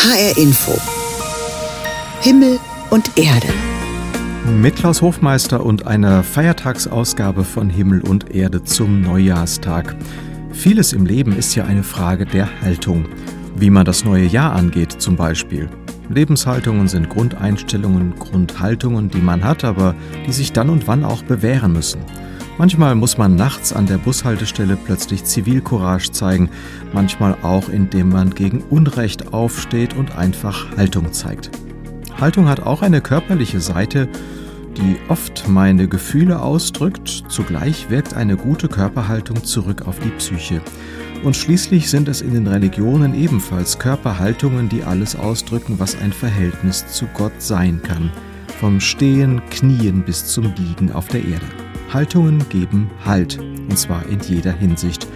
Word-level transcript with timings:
HR 0.00 0.38
Info. 0.38 0.78
Himmel 2.20 2.60
und 2.90 3.18
Erde. 3.18 3.48
Mit 4.46 4.76
Klaus 4.76 5.02
Hofmeister 5.02 5.66
und 5.66 5.88
einer 5.88 6.22
Feiertagsausgabe 6.22 7.42
von 7.42 7.68
Himmel 7.68 8.02
und 8.02 8.32
Erde 8.32 8.62
zum 8.62 9.02
Neujahrstag. 9.02 9.96
Vieles 10.52 10.92
im 10.92 11.04
Leben 11.04 11.36
ist 11.36 11.56
ja 11.56 11.64
eine 11.64 11.82
Frage 11.82 12.26
der 12.26 12.48
Haltung. 12.62 13.06
Wie 13.56 13.70
man 13.70 13.84
das 13.84 14.04
neue 14.04 14.24
Jahr 14.24 14.52
angeht 14.52 14.92
zum 14.92 15.16
Beispiel. 15.16 15.68
Lebenshaltungen 16.08 16.86
sind 16.86 17.08
Grundeinstellungen, 17.08 18.14
Grundhaltungen, 18.14 19.10
die 19.10 19.20
man 19.20 19.42
hat, 19.42 19.64
aber 19.64 19.96
die 20.28 20.32
sich 20.32 20.52
dann 20.52 20.70
und 20.70 20.86
wann 20.86 21.04
auch 21.04 21.22
bewähren 21.24 21.72
müssen. 21.72 22.00
Manchmal 22.58 22.96
muss 22.96 23.16
man 23.16 23.36
nachts 23.36 23.72
an 23.72 23.86
der 23.86 23.98
Bushaltestelle 23.98 24.76
plötzlich 24.76 25.22
Zivilcourage 25.22 26.10
zeigen, 26.10 26.50
manchmal 26.92 27.36
auch 27.42 27.68
indem 27.68 28.08
man 28.08 28.30
gegen 28.30 28.62
Unrecht 28.62 29.32
aufsteht 29.32 29.94
und 29.94 30.18
einfach 30.18 30.76
Haltung 30.76 31.12
zeigt. 31.12 31.52
Haltung 32.20 32.48
hat 32.48 32.60
auch 32.60 32.82
eine 32.82 33.00
körperliche 33.00 33.60
Seite, 33.60 34.08
die 34.76 34.96
oft 35.08 35.48
meine 35.48 35.86
Gefühle 35.86 36.42
ausdrückt, 36.42 37.24
zugleich 37.28 37.90
wirkt 37.90 38.14
eine 38.14 38.36
gute 38.36 38.66
Körperhaltung 38.66 39.44
zurück 39.44 39.86
auf 39.86 40.00
die 40.00 40.10
Psyche. 40.10 40.60
Und 41.22 41.36
schließlich 41.36 41.88
sind 41.88 42.08
es 42.08 42.22
in 42.22 42.34
den 42.34 42.48
Religionen 42.48 43.14
ebenfalls 43.14 43.78
Körperhaltungen, 43.78 44.68
die 44.68 44.82
alles 44.82 45.14
ausdrücken, 45.14 45.78
was 45.78 46.00
ein 46.00 46.12
Verhältnis 46.12 46.86
zu 46.88 47.06
Gott 47.14 47.40
sein 47.40 47.80
kann. 47.82 48.10
Vom 48.58 48.80
Stehen, 48.80 49.40
Knien 49.50 50.02
bis 50.02 50.26
zum 50.26 50.52
Liegen 50.56 50.90
auf 50.90 51.06
der 51.06 51.24
Erde. 51.24 51.67
Haltungen 51.92 52.46
geben 52.50 52.90
Halt, 53.04 53.38
und 53.38 53.78
zwar 53.78 54.04
in 54.06 54.20
jeder 54.20 54.52
Hinsicht. 54.52 55.06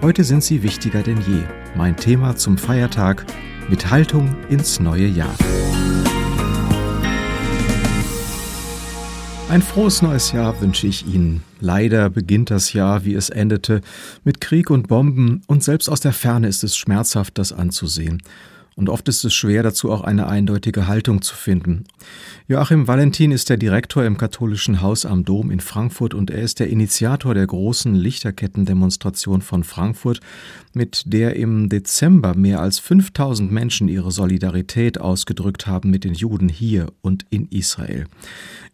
Heute 0.00 0.24
sind 0.24 0.42
sie 0.42 0.62
wichtiger 0.62 1.02
denn 1.02 1.18
je. 1.18 1.42
Mein 1.76 1.96
Thema 1.96 2.34
zum 2.36 2.56
Feiertag 2.56 3.26
mit 3.68 3.90
Haltung 3.90 4.34
ins 4.48 4.80
neue 4.80 5.06
Jahr. 5.06 5.34
Ein 9.50 9.60
frohes 9.60 10.00
neues 10.00 10.32
Jahr 10.32 10.58
wünsche 10.62 10.86
ich 10.86 11.06
Ihnen. 11.06 11.42
Leider 11.60 12.08
beginnt 12.08 12.50
das 12.50 12.72
Jahr, 12.72 13.04
wie 13.04 13.14
es 13.14 13.28
endete, 13.28 13.82
mit 14.24 14.40
Krieg 14.40 14.70
und 14.70 14.88
Bomben, 14.88 15.42
und 15.46 15.62
selbst 15.62 15.90
aus 15.90 16.00
der 16.00 16.14
Ferne 16.14 16.48
ist 16.48 16.64
es 16.64 16.76
schmerzhaft, 16.76 17.36
das 17.36 17.52
anzusehen. 17.52 18.22
Und 18.76 18.88
oft 18.88 19.08
ist 19.08 19.24
es 19.24 19.32
schwer, 19.32 19.62
dazu 19.62 19.92
auch 19.92 20.02
eine 20.02 20.26
eindeutige 20.26 20.88
Haltung 20.88 21.22
zu 21.22 21.36
finden. 21.36 21.84
Joachim 22.48 22.88
Valentin 22.88 23.30
ist 23.30 23.48
der 23.48 23.56
Direktor 23.56 24.04
im 24.04 24.16
katholischen 24.16 24.80
Haus 24.80 25.06
am 25.06 25.24
Dom 25.24 25.52
in 25.52 25.60
Frankfurt 25.60 26.12
und 26.12 26.30
er 26.30 26.42
ist 26.42 26.58
der 26.58 26.68
Initiator 26.68 27.34
der 27.34 27.46
großen 27.46 27.94
Lichterkettendemonstration 27.94 29.42
von 29.42 29.62
Frankfurt, 29.62 30.20
mit 30.72 31.04
der 31.06 31.36
im 31.36 31.68
Dezember 31.68 32.34
mehr 32.34 32.60
als 32.60 32.80
5000 32.80 33.52
Menschen 33.52 33.88
ihre 33.88 34.10
Solidarität 34.10 35.00
ausgedrückt 35.00 35.68
haben 35.68 35.90
mit 35.90 36.02
den 36.02 36.14
Juden 36.14 36.48
hier 36.48 36.88
und 37.00 37.24
in 37.30 37.46
Israel. 37.48 38.06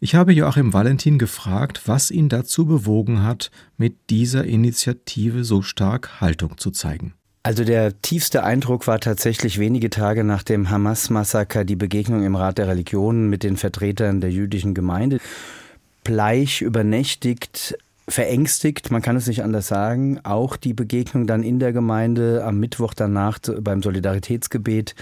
Ich 0.00 0.14
habe 0.14 0.32
Joachim 0.32 0.72
Valentin 0.72 1.18
gefragt, 1.18 1.82
was 1.84 2.10
ihn 2.10 2.30
dazu 2.30 2.64
bewogen 2.64 3.22
hat, 3.22 3.50
mit 3.76 4.08
dieser 4.08 4.44
Initiative 4.44 5.44
so 5.44 5.60
stark 5.60 6.22
Haltung 6.22 6.56
zu 6.56 6.70
zeigen. 6.70 7.12
Also 7.42 7.64
der 7.64 8.00
tiefste 8.02 8.44
Eindruck 8.44 8.86
war 8.86 9.00
tatsächlich 9.00 9.58
wenige 9.58 9.88
Tage 9.88 10.24
nach 10.24 10.42
dem 10.42 10.68
Hamas-Massaker 10.68 11.64
die 11.64 11.76
Begegnung 11.76 12.22
im 12.22 12.36
Rat 12.36 12.58
der 12.58 12.68
Religionen 12.68 13.30
mit 13.30 13.42
den 13.42 13.56
Vertretern 13.56 14.20
der 14.20 14.30
jüdischen 14.30 14.74
Gemeinde. 14.74 15.20
Bleich, 16.04 16.60
übernächtigt, 16.60 17.78
verängstigt, 18.06 18.90
man 18.90 19.00
kann 19.00 19.16
es 19.16 19.26
nicht 19.26 19.42
anders 19.42 19.68
sagen. 19.68 20.20
Auch 20.22 20.56
die 20.56 20.74
Begegnung 20.74 21.26
dann 21.26 21.42
in 21.42 21.58
der 21.58 21.72
Gemeinde 21.72 22.44
am 22.44 22.60
Mittwoch 22.60 22.92
danach 22.92 23.38
beim 23.60 23.82
Solidaritätsgebet. 23.82 24.94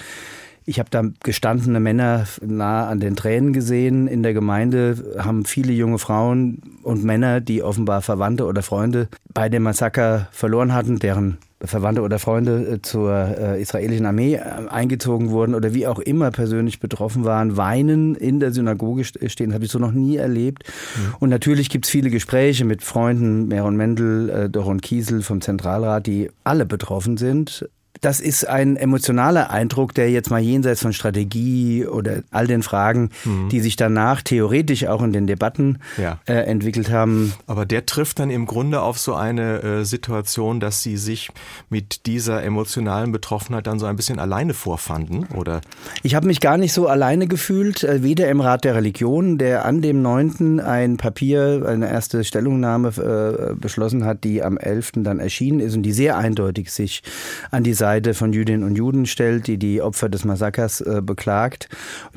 Ich 0.64 0.78
habe 0.78 0.90
da 0.90 1.02
gestandene 1.24 1.80
Männer 1.80 2.26
nah 2.40 2.86
an 2.86 3.00
den 3.00 3.16
Tränen 3.16 3.52
gesehen. 3.52 4.06
In 4.06 4.22
der 4.22 4.34
Gemeinde 4.34 5.16
haben 5.18 5.44
viele 5.44 5.72
junge 5.72 5.98
Frauen 5.98 6.78
und 6.84 7.02
Männer, 7.02 7.40
die 7.40 7.64
offenbar 7.64 8.02
Verwandte 8.02 8.44
oder 8.44 8.62
Freunde 8.62 9.08
bei 9.32 9.48
dem 9.48 9.64
Massaker 9.64 10.28
verloren 10.30 10.72
hatten, 10.72 11.00
deren 11.00 11.38
Verwandte 11.60 12.02
oder 12.02 12.18
Freunde 12.18 12.74
äh, 12.74 12.82
zur 12.82 13.12
äh, 13.12 13.60
israelischen 13.60 14.06
Armee 14.06 14.34
äh, 14.34 14.40
eingezogen 14.68 15.30
wurden 15.30 15.54
oder 15.54 15.74
wie 15.74 15.86
auch 15.86 15.98
immer 15.98 16.30
persönlich 16.30 16.78
betroffen 16.78 17.24
waren, 17.24 17.56
weinen 17.56 18.14
in 18.14 18.38
der 18.38 18.52
Synagoge 18.52 19.04
stehen, 19.04 19.52
habe 19.52 19.64
ich 19.64 19.70
so 19.70 19.78
noch 19.78 19.92
nie 19.92 20.16
erlebt. 20.16 20.64
Mhm. 20.66 21.14
Und 21.18 21.30
natürlich 21.30 21.68
gibt 21.68 21.86
es 21.86 21.90
viele 21.90 22.10
Gespräche 22.10 22.64
mit 22.64 22.82
Freunden, 22.82 23.48
Meron 23.48 23.76
Mendel, 23.76 24.48
Doron 24.48 24.80
Kiesel 24.80 25.22
vom 25.22 25.40
Zentralrat, 25.40 26.06
die 26.06 26.30
alle 26.44 26.64
betroffen 26.64 27.16
sind 27.16 27.68
das 28.00 28.20
ist 28.20 28.48
ein 28.48 28.76
emotionaler 28.76 29.50
Eindruck, 29.50 29.94
der 29.94 30.10
jetzt 30.10 30.30
mal 30.30 30.40
jenseits 30.40 30.82
von 30.82 30.92
Strategie 30.92 31.86
oder 31.86 32.22
all 32.30 32.46
den 32.46 32.62
Fragen, 32.62 33.10
mhm. 33.24 33.48
die 33.48 33.60
sich 33.60 33.76
danach 33.76 34.22
theoretisch 34.22 34.86
auch 34.86 35.02
in 35.02 35.12
den 35.12 35.26
Debatten 35.26 35.78
ja. 35.96 36.20
äh, 36.26 36.34
entwickelt 36.34 36.90
haben. 36.90 37.32
Aber 37.46 37.66
der 37.66 37.86
trifft 37.86 38.20
dann 38.20 38.30
im 38.30 38.46
Grunde 38.46 38.80
auf 38.82 38.98
so 38.98 39.14
eine 39.14 39.62
äh, 39.62 39.84
Situation, 39.84 40.60
dass 40.60 40.82
Sie 40.82 40.96
sich 40.96 41.30
mit 41.70 42.06
dieser 42.06 42.42
emotionalen 42.42 43.12
Betroffenheit 43.12 43.66
dann 43.66 43.78
so 43.78 43.86
ein 43.86 43.96
bisschen 43.96 44.18
alleine 44.18 44.54
vorfanden, 44.54 45.26
oder? 45.34 45.60
Ich 46.02 46.14
habe 46.14 46.26
mich 46.26 46.40
gar 46.40 46.56
nicht 46.56 46.72
so 46.72 46.86
alleine 46.86 47.26
gefühlt, 47.26 47.82
äh, 47.82 48.02
weder 48.02 48.28
im 48.28 48.40
Rat 48.40 48.64
der 48.64 48.74
Religion, 48.74 49.38
der 49.38 49.64
an 49.64 49.82
dem 49.82 50.02
9. 50.02 50.60
ein 50.60 50.96
Papier, 50.98 51.64
eine 51.66 51.90
erste 51.90 52.22
Stellungnahme 52.22 52.88
äh, 52.88 53.54
beschlossen 53.54 54.04
hat, 54.04 54.22
die 54.24 54.42
am 54.42 54.56
11. 54.56 54.92
dann 54.96 55.18
erschienen 55.18 55.60
ist 55.60 55.74
und 55.74 55.82
die 55.82 55.92
sehr 55.92 56.16
eindeutig 56.16 56.70
sich 56.70 57.02
an 57.50 57.64
die 57.64 57.74
Seite 57.78 58.14
von 58.14 58.32
Jüdinnen 58.32 58.64
und 58.64 58.76
Juden 58.76 59.06
stellt, 59.06 59.46
die 59.46 59.56
die 59.56 59.80
Opfer 59.80 60.08
des 60.08 60.24
Massakers 60.24 60.80
äh, 60.80 61.00
beklagt, 61.02 61.68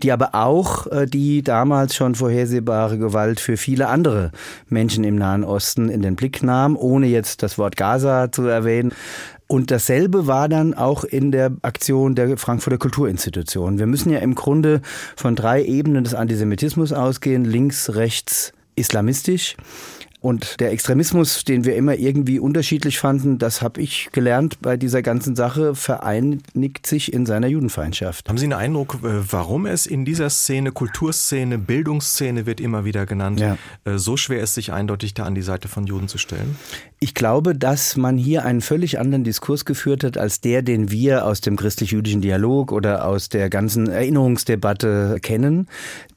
die 0.04 0.12
aber 0.12 0.36
auch 0.36 0.88
äh, 0.88 1.06
die 1.06 1.44
damals 1.44 1.96
schon 1.96 2.16
vorhersehbare 2.16 2.98
Gewalt 2.98 3.40
für 3.40 3.56
viele 3.56 3.88
andere 3.88 4.32
Menschen 4.68 5.04
im 5.04 5.16
Nahen 5.16 5.44
Osten 5.44 5.90
in 5.90 6.02
den 6.02 6.16
Blick 6.16 6.44
nahm, 6.44 6.76
ohne 6.76 7.08
jetzt 7.08 7.44
das 7.44 7.58
Wort 7.58 7.78
Gaza 7.78 8.32
zu 8.32 8.44
erwähnen. 8.44 8.92
Und 9.48 9.70
dasselbe 9.70 10.28
war 10.28 10.48
dann 10.48 10.74
auch 10.74 11.04
in 11.04 11.32
der 11.32 11.52
Aktion 11.62 12.16
der 12.16 12.38
Frankfurter 12.38 12.78
Kulturinstitution. 12.78 13.80
Wir 13.80 13.86
müssen 13.86 14.10
ja 14.10 14.20
im 14.20 14.34
Grunde 14.34 14.82
von 15.18 15.36
drei 15.36 15.64
Ebenen 15.64 16.06
des 16.06 16.14
Antisemitismus 16.14 16.94
ausgehen, 16.94 17.44
links, 17.44 17.96
rechts, 17.96 18.54
islamistisch. 18.76 19.58
Und 20.22 20.60
der 20.60 20.72
Extremismus, 20.72 21.44
den 21.46 21.66
wir 21.66 21.76
immer 21.76 21.96
irgendwie 21.96 22.38
unterschiedlich 22.38 23.00
fanden, 23.00 23.40
das 23.40 23.64
habe 23.64 23.82
ich 23.82 24.10
gelernt 24.12 24.62
bei 24.62 24.78
dieser 24.78 25.02
ganzen 25.02 25.36
Sache, 25.36 25.74
vereinigt 25.74 26.86
sich 26.86 27.12
in 27.12 27.26
seiner 27.26 27.48
Judenfeindschaft. 27.48 28.30
Haben 28.30 28.38
Sie 28.38 28.46
einen 28.46 28.54
Eindruck, 28.54 29.00
äh, 29.04 29.32
warum 29.32 29.66
es 29.66 29.88
in 29.88 30.06
dieser 30.06 30.30
Szene, 30.30 30.72
Kulturszene, 30.72 31.58
Bildungsszene 31.58 32.46
wird 32.46 32.62
immer 32.62 32.86
wieder 32.86 33.08
genannt, 33.08 33.40
ja. 33.40 33.58
Äh, 33.84 33.98
so 33.98 34.16
schwer 34.16 34.44
ist, 34.44 34.54
sich 34.54 34.72
eindeutig 34.72 35.16
da 35.16 35.24
an 35.24 35.34
die 35.34 35.42
Seite 35.42 35.68
von 35.68 35.88
Juden 35.88 36.08
zu 36.08 36.20
stellen? 36.20 36.56
Ich 37.00 37.16
glaube, 37.16 37.56
dass 37.56 37.98
man 37.98 38.16
hier 38.16 38.46
einen 38.46 38.62
völlig 38.62 39.00
anderen 39.00 39.24
Diskurs 39.24 39.66
geführt 39.66 40.04
hat, 40.04 40.20
als 40.20 40.40
der, 40.40 40.62
den 40.62 40.92
wir 40.92 41.26
aus 41.26 41.42
dem 41.42 41.56
christlich-jüdischen 41.56 42.22
Dialog 42.22 42.72
oder 42.72 43.06
aus 43.08 43.30
der 43.30 43.50
ganzen 43.50 43.90
Erinnerungsdebatte 43.90 45.18
kennen. 45.20 45.68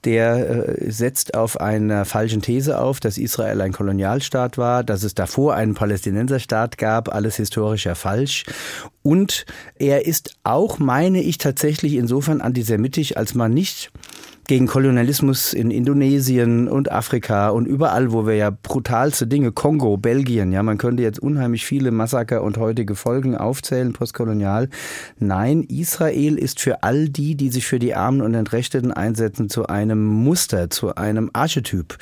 Der 0.05 0.79
äh, 0.79 0.91
setzt 0.91 1.35
auf 1.35 1.61
einer 1.61 2.05
falschen 2.05 2.43
These 2.43 2.79
auf, 2.79 3.01
dass 3.01 3.19
Israel 3.19 3.61
ein 3.61 3.73
Kolonialstaat 3.73 4.59
war, 4.59 4.85
dass 4.85 5.03
es 5.03 5.15
davor 5.15 5.55
einen 5.55 5.75
Palästinenserstaat 5.75 6.79
gab, 6.79 7.15
alles 7.15 7.37
historisch 7.37 7.87
ja 7.87 7.95
falsch. 7.95 8.45
Und 9.03 9.47
er 9.77 10.07
ist 10.07 10.37
auch, 10.45 10.79
meine 10.79 11.23
ich, 11.23 11.39
tatsächlich 11.39 11.95
insofern 11.95 12.41
antisemitisch, 12.41 13.17
als 13.17 13.35
man 13.35 13.53
nicht 13.53 13.91
gegen 14.47 14.67
Kolonialismus 14.67 15.53
in 15.53 15.71
Indonesien 15.71 16.69
und 16.69 16.93
Afrika 16.93 17.49
und 17.49 17.67
überall, 17.67 18.13
wo 18.13 18.27
wir 18.27 18.35
ja 18.35 18.51
brutalste 18.51 19.27
Dinge, 19.27 19.53
Kongo, 19.53 19.97
Belgien, 19.97 20.53
ja, 20.53 20.63
man 20.63 20.79
könnte 20.79 21.03
jetzt 21.03 21.19
unheimlich 21.19 21.65
viele 21.65 21.91
Massaker 21.91 22.43
und 22.43 22.59
heutige 22.59 22.95
Folgen 22.95 23.37
aufzählen, 23.37 23.93
postkolonial. 23.93 24.69
Nein, 25.19 25.63
Israel 25.63 26.37
ist 26.39 26.61
für 26.61 26.83
all 26.83 27.09
die, 27.09 27.37
die 27.37 27.51
sich 27.51 27.67
für 27.67 27.79
die 27.79 27.95
Armen 27.95 28.21
und 28.21 28.35
Entrechteten 28.35 28.93
einsetzen, 28.93 29.49
zu 29.49 29.67
einem 29.67 30.05
Muster, 30.05 30.69
zu 30.71 30.95
einem 30.95 31.31
Archetyp 31.33 31.99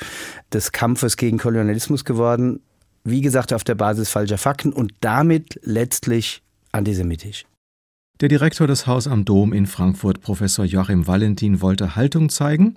des 0.51 0.71
Kampfes 0.71 1.17
gegen 1.17 1.37
Kolonialismus 1.37 2.03
geworden. 2.05 2.59
Wie 3.03 3.21
gesagt, 3.21 3.53
auf 3.53 3.63
der 3.63 3.75
Basis 3.75 4.09
falscher 4.09 4.37
Fakten 4.37 4.73
und 4.73 4.93
damit 5.01 5.59
letztlich 5.63 6.41
antisemitisch. 6.71 7.45
Der 8.21 8.29
Direktor 8.29 8.67
des 8.67 8.85
Haus 8.85 9.07
am 9.07 9.25
Dom 9.25 9.53
in 9.53 9.65
Frankfurt, 9.65 10.21
Professor 10.21 10.65
Joachim 10.65 11.07
Valentin, 11.07 11.61
wollte 11.61 11.95
Haltung 11.95 12.29
zeigen 12.29 12.75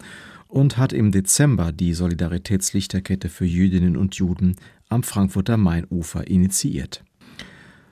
und 0.48 0.78
hat 0.78 0.94
im 0.94 1.12
Dezember 1.12 1.72
die 1.72 1.92
Solidaritätslichterkette 1.92 3.28
für 3.28 3.44
Jüdinnen 3.44 3.98
und 3.98 4.14
Juden 4.14 4.56
am 4.88 5.02
Frankfurter 5.02 5.58
Mainufer 5.58 6.26
initiiert. 6.26 7.04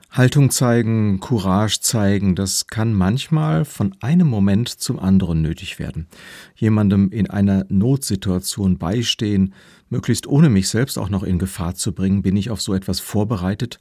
Haltung 0.09 0.49
zeigen, 0.49 1.19
Courage 1.19 1.81
zeigen, 1.81 2.35
das 2.35 2.65
kann 2.65 2.93
manchmal 2.93 3.63
von 3.63 3.95
einem 4.01 4.27
Moment 4.27 4.69
zum 4.69 4.97
anderen 4.97 5.43
nötig 5.43 5.77
werden. 5.77 6.07
Jemandem 6.55 7.11
in 7.11 7.29
einer 7.29 7.65
Notsituation 7.69 8.79
beistehen, 8.79 9.53
möglichst 9.89 10.25
ohne 10.25 10.49
mich 10.49 10.67
selbst 10.69 10.97
auch 10.97 11.09
noch 11.09 11.23
in 11.23 11.37
Gefahr 11.37 11.75
zu 11.75 11.93
bringen, 11.93 12.23
bin 12.23 12.37
ich 12.37 12.49
auf 12.49 12.61
so 12.61 12.73
etwas 12.73 12.99
vorbereitet? 12.99 13.77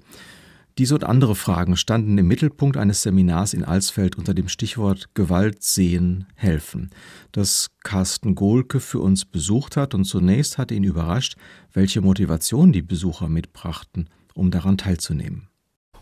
Diese 0.76 0.97
und 0.97 1.05
andere 1.05 1.37
Fragen 1.37 1.76
standen 1.76 2.19
im 2.19 2.26
Mittelpunkt 2.26 2.76
eines 2.76 3.03
Seminars 3.03 3.55
in 3.55 3.65
Alsfeld 3.65 4.19
unter 4.19 4.35
dem 4.35 4.49
Stichwort 4.49 5.15
Gewalt 5.15 5.62
sehen, 5.62 6.26
helfen, 6.35 6.91
das 7.31 7.69
Carsten 7.85 8.35
Gohlke 8.35 8.81
für 8.81 8.99
uns 8.99 9.25
besucht 9.25 9.76
hat 9.76 9.94
und 9.94 10.05
zunächst 10.05 10.59
hat 10.59 10.73
ihn 10.73 10.82
überrascht, 10.82 11.37
welche 11.73 12.00
Motivation 12.00 12.73
die 12.73 12.82
Besucher 12.82 13.29
mitbrachten, 13.29 14.11
um 14.35 14.50
daran 14.50 14.76
teilzunehmen. 14.76 15.49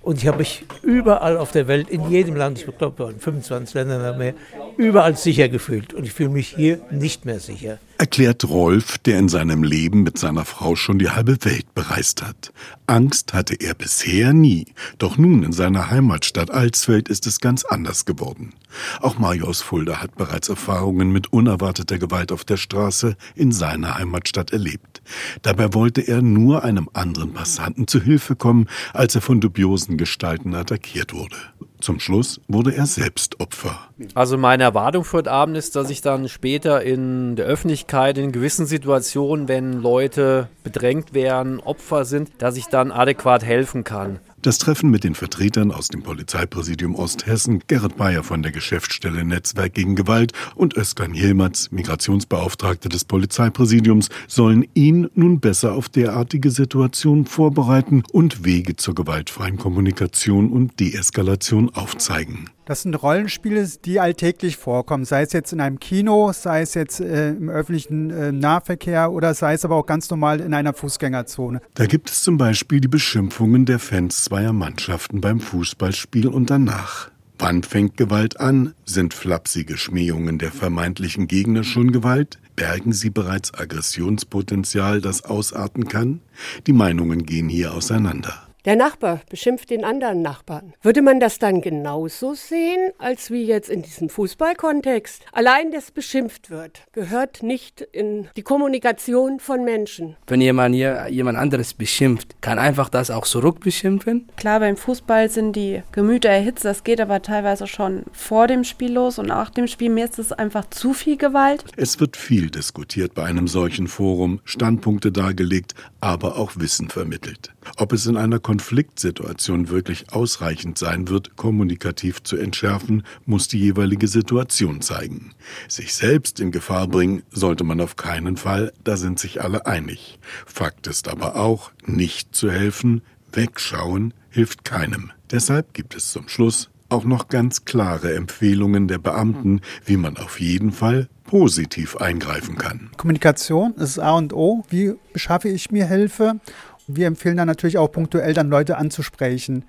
Und 0.00 0.18
ich 0.18 0.26
habe 0.26 0.38
mich 0.38 0.64
überall 0.82 1.36
auf 1.36 1.52
der 1.52 1.68
Welt, 1.68 1.90
in 1.90 2.10
jedem 2.10 2.34
Land, 2.34 2.58
ich 2.58 2.78
glaube 2.78 3.10
in 3.12 3.20
25 3.20 3.74
Ländern 3.74 4.18
mehr, 4.18 4.34
überall 4.76 5.16
sicher 5.16 5.48
gefühlt. 5.48 5.94
Und 5.94 6.04
ich 6.04 6.12
fühle 6.12 6.30
mich 6.30 6.48
hier 6.48 6.80
nicht 6.90 7.24
mehr 7.24 7.38
sicher. 7.38 7.78
Erklärt 8.02 8.48
Rolf, 8.48 8.98
der 8.98 9.20
in 9.20 9.28
seinem 9.28 9.62
Leben 9.62 10.02
mit 10.02 10.18
seiner 10.18 10.44
Frau 10.44 10.74
schon 10.74 10.98
die 10.98 11.10
halbe 11.10 11.36
Welt 11.44 11.72
bereist 11.72 12.20
hat. 12.24 12.52
Angst 12.88 13.32
hatte 13.32 13.54
er 13.54 13.74
bisher 13.74 14.32
nie. 14.32 14.66
Doch 14.98 15.18
nun 15.18 15.44
in 15.44 15.52
seiner 15.52 15.88
Heimatstadt 15.88 16.50
Alsfeld 16.50 17.08
ist 17.08 17.28
es 17.28 17.38
ganz 17.38 17.64
anders 17.64 18.04
geworden. 18.04 18.54
Auch 19.00 19.18
Mario 19.18 19.46
aus 19.46 19.62
Fulda 19.62 20.02
hat 20.02 20.16
bereits 20.16 20.48
Erfahrungen 20.48 21.12
mit 21.12 21.32
unerwarteter 21.32 22.00
Gewalt 22.00 22.32
auf 22.32 22.42
der 22.42 22.56
Straße 22.56 23.16
in 23.36 23.52
seiner 23.52 23.96
Heimatstadt 23.98 24.52
erlebt. 24.52 25.00
Dabei 25.42 25.72
wollte 25.72 26.00
er 26.00 26.22
nur 26.22 26.64
einem 26.64 26.88
anderen 26.94 27.32
Passanten 27.32 27.86
zu 27.86 28.02
Hilfe 28.02 28.34
kommen, 28.34 28.66
als 28.94 29.14
er 29.14 29.20
von 29.20 29.40
dubiosen 29.40 29.96
Gestalten 29.96 30.56
attackiert 30.56 31.14
wurde. 31.14 31.36
Zum 31.82 31.98
Schluss 31.98 32.40
wurde 32.46 32.76
er 32.76 32.86
selbst 32.86 33.40
Opfer. 33.40 33.76
Also 34.14 34.38
meine 34.38 34.62
Erwartung 34.62 35.02
für 35.02 35.16
heute 35.18 35.32
Abend 35.32 35.56
ist, 35.56 35.74
dass 35.74 35.90
ich 35.90 36.00
dann 36.00 36.28
später 36.28 36.80
in 36.80 37.34
der 37.34 37.46
Öffentlichkeit 37.46 38.18
in 38.18 38.30
gewissen 38.30 38.66
Situationen, 38.66 39.48
wenn 39.48 39.82
Leute 39.82 40.48
bedrängt 40.62 41.12
werden, 41.12 41.58
Opfer 41.58 42.04
sind, 42.04 42.30
dass 42.38 42.56
ich 42.56 42.66
dann 42.66 42.92
adäquat 42.92 43.44
helfen 43.44 43.82
kann. 43.82 44.20
Das 44.42 44.58
Treffen 44.58 44.90
mit 44.90 45.04
den 45.04 45.14
Vertretern 45.14 45.70
aus 45.70 45.86
dem 45.86 46.02
Polizeipräsidium 46.02 46.96
Osthessen, 46.96 47.62
Gerrit 47.68 47.96
Bayer 47.96 48.24
von 48.24 48.42
der 48.42 48.50
Geschäftsstelle 48.50 49.24
Netzwerk 49.24 49.72
gegen 49.74 49.94
Gewalt 49.94 50.32
und 50.56 50.76
Özkan 50.76 51.14
Yilmaz, 51.14 51.70
Migrationsbeauftragte 51.70 52.88
des 52.88 53.04
Polizeipräsidiums, 53.04 54.08
sollen 54.26 54.66
ihn 54.74 55.08
nun 55.14 55.38
besser 55.38 55.74
auf 55.74 55.88
derartige 55.88 56.50
Situationen 56.50 57.24
vorbereiten 57.24 58.02
und 58.10 58.44
Wege 58.44 58.74
zur 58.74 58.96
gewaltfreien 58.96 59.58
Kommunikation 59.58 60.50
und 60.50 60.80
Deeskalation 60.80 61.70
aufzeigen. 61.72 62.50
Das 62.64 62.82
sind 62.82 62.94
Rollenspiele, 62.94 63.68
die 63.84 63.98
alltäglich 63.98 64.56
vorkommen, 64.56 65.04
sei 65.04 65.22
es 65.22 65.32
jetzt 65.32 65.52
in 65.52 65.60
einem 65.60 65.80
Kino, 65.80 66.32
sei 66.32 66.62
es 66.62 66.74
jetzt 66.74 67.00
äh, 67.00 67.30
im 67.30 67.48
öffentlichen 67.48 68.10
äh, 68.10 68.30
Nahverkehr 68.30 69.10
oder 69.10 69.34
sei 69.34 69.54
es 69.54 69.64
aber 69.64 69.74
auch 69.74 69.86
ganz 69.86 70.08
normal 70.10 70.40
in 70.40 70.54
einer 70.54 70.72
Fußgängerzone. 70.72 71.60
Da 71.74 71.86
gibt 71.86 72.10
es 72.10 72.22
zum 72.22 72.38
Beispiel 72.38 72.80
die 72.80 72.88
Beschimpfungen 72.88 73.64
der 73.64 73.80
Fans 73.80 74.22
zweier 74.24 74.52
Mannschaften 74.52 75.20
beim 75.20 75.40
Fußballspiel 75.40 76.28
und 76.28 76.50
danach. 76.50 77.10
Wann 77.36 77.64
fängt 77.64 77.96
Gewalt 77.96 78.38
an? 78.38 78.74
Sind 78.84 79.14
flapsige 79.14 79.76
Schmähungen 79.76 80.38
der 80.38 80.52
vermeintlichen 80.52 81.26
Gegner 81.26 81.64
schon 81.64 81.90
Gewalt? 81.90 82.38
Bergen 82.54 82.92
sie 82.92 83.10
bereits 83.10 83.52
Aggressionspotenzial, 83.52 85.00
das 85.00 85.24
ausarten 85.24 85.88
kann? 85.88 86.20
Die 86.68 86.72
Meinungen 86.72 87.26
gehen 87.26 87.48
hier 87.48 87.74
auseinander. 87.74 88.46
Der 88.64 88.76
Nachbar 88.76 89.20
beschimpft 89.28 89.70
den 89.70 89.84
anderen 89.84 90.22
Nachbarn. 90.22 90.74
Würde 90.82 91.02
man 91.02 91.18
das 91.18 91.40
dann 91.40 91.62
genauso 91.62 92.34
sehen, 92.34 92.92
als 92.96 93.32
wie 93.32 93.44
jetzt 93.44 93.68
in 93.68 93.82
diesem 93.82 94.08
Fußballkontext? 94.08 95.24
Allein, 95.32 95.72
dass 95.72 95.90
beschimpft 95.90 96.48
wird, 96.48 96.82
gehört 96.92 97.42
nicht 97.42 97.80
in 97.80 98.28
die 98.36 98.42
Kommunikation 98.42 99.40
von 99.40 99.64
Menschen. 99.64 100.16
Wenn 100.28 100.40
jemand 100.40 100.76
hier 100.76 101.08
jemand 101.10 101.38
anderes 101.38 101.74
beschimpft, 101.74 102.40
kann 102.40 102.60
einfach 102.60 102.88
das 102.88 103.10
auch 103.10 103.26
zurück 103.26 103.58
beschimpfen? 103.58 104.28
Klar, 104.36 104.60
beim 104.60 104.76
Fußball 104.76 105.28
sind 105.28 105.56
die 105.56 105.82
Gemüter 105.90 106.28
erhitzt, 106.28 106.64
das 106.64 106.84
geht 106.84 107.00
aber 107.00 107.20
teilweise 107.20 107.66
schon 107.66 108.04
vor 108.12 108.46
dem 108.46 108.62
Spiel 108.62 108.92
los 108.92 109.18
und 109.18 109.26
nach 109.26 109.50
dem 109.50 109.66
Spiel. 109.66 109.90
Mir 109.90 110.04
ist 110.04 110.20
es 110.20 110.30
einfach 110.30 110.70
zu 110.70 110.92
viel 110.94 111.16
Gewalt. 111.16 111.64
Es 111.76 111.98
wird 111.98 112.16
viel 112.16 112.48
diskutiert 112.48 113.14
bei 113.14 113.24
einem 113.24 113.48
solchen 113.48 113.88
Forum, 113.88 114.40
Standpunkte 114.44 115.10
dargelegt, 115.10 115.74
aber 116.00 116.36
auch 116.36 116.52
Wissen 116.54 116.90
vermittelt. 116.90 117.50
Ob 117.76 117.92
es 117.92 118.06
in 118.06 118.16
einer 118.16 118.38
Konfliktsituation 118.38 119.68
wirklich 119.68 120.12
ausreichend 120.12 120.78
sein 120.78 121.08
wird, 121.08 121.36
kommunikativ 121.36 122.22
zu 122.22 122.36
entschärfen, 122.36 123.02
muss 123.24 123.48
die 123.48 123.58
jeweilige 123.58 124.08
Situation 124.08 124.80
zeigen. 124.80 125.32
Sich 125.68 125.94
selbst 125.94 126.40
in 126.40 126.50
Gefahr 126.50 126.88
bringen 126.88 127.22
sollte 127.30 127.64
man 127.64 127.80
auf 127.80 127.96
keinen 127.96 128.36
Fall, 128.36 128.72
da 128.84 128.96
sind 128.96 129.18
sich 129.18 129.42
alle 129.42 129.66
einig. 129.66 130.18
Fakt 130.46 130.86
ist 130.86 131.08
aber 131.08 131.36
auch, 131.36 131.72
nicht 131.86 132.34
zu 132.34 132.50
helfen, 132.50 133.02
wegschauen 133.32 134.14
hilft 134.30 134.64
keinem. 134.64 135.12
Deshalb 135.30 135.74
gibt 135.74 135.94
es 135.94 136.10
zum 136.10 136.28
Schluss 136.28 136.70
auch 136.88 137.04
noch 137.04 137.28
ganz 137.28 137.64
klare 137.64 138.14
Empfehlungen 138.14 138.86
der 138.86 138.98
Beamten, 138.98 139.60
wie 139.84 139.96
man 139.96 140.16
auf 140.18 140.40
jeden 140.40 140.72
Fall 140.72 141.08
positiv 141.24 141.96
eingreifen 141.96 142.58
kann. 142.58 142.90
Kommunikation 142.98 143.74
ist 143.76 143.98
A 143.98 144.12
und 144.12 144.34
O. 144.34 144.64
Wie 144.68 144.94
beschaffe 145.14 145.48
ich 145.48 145.70
mir 145.70 145.86
Hilfe? 145.86 146.40
Wir 146.86 147.06
empfehlen 147.06 147.36
dann 147.36 147.48
natürlich 147.48 147.78
auch 147.78 147.88
punktuell 147.88 148.34
dann 148.34 148.48
Leute 148.48 148.76
anzusprechen. 148.76 149.64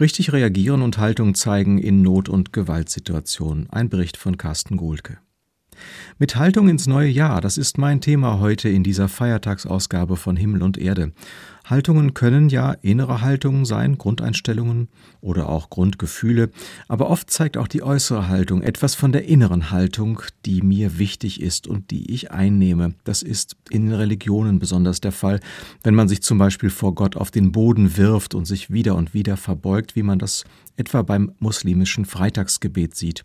Richtig 0.00 0.32
reagieren 0.32 0.82
und 0.82 0.98
Haltung 0.98 1.34
zeigen 1.34 1.78
in 1.78 2.02
Not- 2.02 2.28
und 2.28 2.52
Gewaltsituationen. 2.52 3.68
Ein 3.70 3.88
Bericht 3.88 4.16
von 4.16 4.36
Carsten 4.36 4.76
Gohlke. 4.76 5.18
Mit 6.18 6.36
Haltung 6.36 6.68
ins 6.68 6.86
neue 6.86 7.08
Jahr, 7.08 7.40
das 7.40 7.58
ist 7.58 7.78
mein 7.78 8.00
Thema 8.00 8.40
heute 8.40 8.68
in 8.68 8.82
dieser 8.82 9.08
Feiertagsausgabe 9.08 10.16
von 10.16 10.36
Himmel 10.36 10.62
und 10.62 10.78
Erde. 10.78 11.12
Haltungen 11.68 12.14
können 12.14 12.48
ja 12.48 12.72
innere 12.72 13.20
Haltungen 13.20 13.64
sein, 13.64 13.98
Grundeinstellungen 13.98 14.88
oder 15.20 15.48
auch 15.48 15.70
Grundgefühle, 15.70 16.50
aber 16.88 17.10
oft 17.10 17.30
zeigt 17.30 17.56
auch 17.56 17.68
die 17.68 17.82
äußere 17.82 18.28
Haltung 18.28 18.62
etwas 18.62 18.94
von 18.94 19.12
der 19.12 19.26
inneren 19.26 19.70
Haltung, 19.70 20.22
die 20.46 20.62
mir 20.62 20.98
wichtig 20.98 21.40
ist 21.42 21.66
und 21.66 21.90
die 21.90 22.12
ich 22.12 22.30
einnehme. 22.30 22.94
Das 23.04 23.22
ist 23.22 23.56
in 23.70 23.86
den 23.86 23.94
Religionen 23.94 24.58
besonders 24.58 25.00
der 25.00 25.12
Fall, 25.12 25.40
wenn 25.82 25.94
man 25.94 26.08
sich 26.08 26.22
zum 26.22 26.38
Beispiel 26.38 26.70
vor 26.70 26.94
Gott 26.94 27.16
auf 27.16 27.30
den 27.30 27.52
Boden 27.52 27.96
wirft 27.96 28.34
und 28.34 28.46
sich 28.46 28.70
wieder 28.70 28.94
und 28.94 29.12
wieder 29.12 29.36
verbeugt, 29.36 29.96
wie 29.96 30.02
man 30.02 30.18
das 30.18 30.44
etwa 30.76 31.02
beim 31.02 31.32
muslimischen 31.38 32.04
Freitagsgebet 32.04 32.94
sieht. 32.94 33.22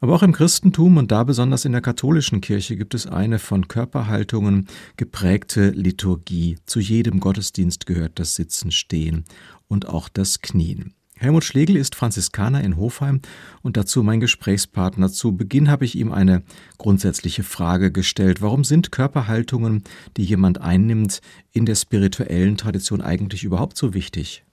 Aber 0.00 0.14
auch 0.14 0.22
im 0.22 0.32
Christentum 0.32 0.96
und 0.96 1.10
da 1.10 1.24
besonders 1.24 1.64
in 1.64 1.72
der 1.72 1.80
katholischen 1.80 2.40
Kirche 2.40 2.76
gibt 2.76 2.94
es 2.94 3.06
eine 3.06 3.38
von 3.38 3.66
Körperhaltungen 3.66 4.68
geprägte 4.96 5.70
Liturgie. 5.70 6.58
Zu 6.66 6.80
jedem 6.80 7.20
Gottesdienst 7.20 7.86
gehört 7.86 8.18
das 8.18 8.34
Sitzen, 8.34 8.70
Stehen 8.70 9.24
und 9.66 9.88
auch 9.88 10.08
das 10.08 10.40
Knien. 10.40 10.94
Helmut 11.16 11.42
Schlegel 11.42 11.76
ist 11.76 11.96
Franziskaner 11.96 12.62
in 12.62 12.76
Hofheim 12.76 13.20
und 13.62 13.76
dazu 13.76 14.04
mein 14.04 14.20
Gesprächspartner. 14.20 15.10
Zu 15.10 15.36
Beginn 15.36 15.68
habe 15.68 15.84
ich 15.84 15.96
ihm 15.96 16.12
eine 16.12 16.44
grundsätzliche 16.78 17.42
Frage 17.42 17.90
gestellt. 17.90 18.40
Warum 18.40 18.62
sind 18.62 18.92
Körperhaltungen, 18.92 19.82
die 20.16 20.22
jemand 20.22 20.60
einnimmt, 20.60 21.20
in 21.50 21.66
der 21.66 21.74
spirituellen 21.74 22.56
Tradition 22.56 23.00
eigentlich 23.00 23.42
überhaupt 23.42 23.76
so 23.76 23.94
wichtig? 23.94 24.44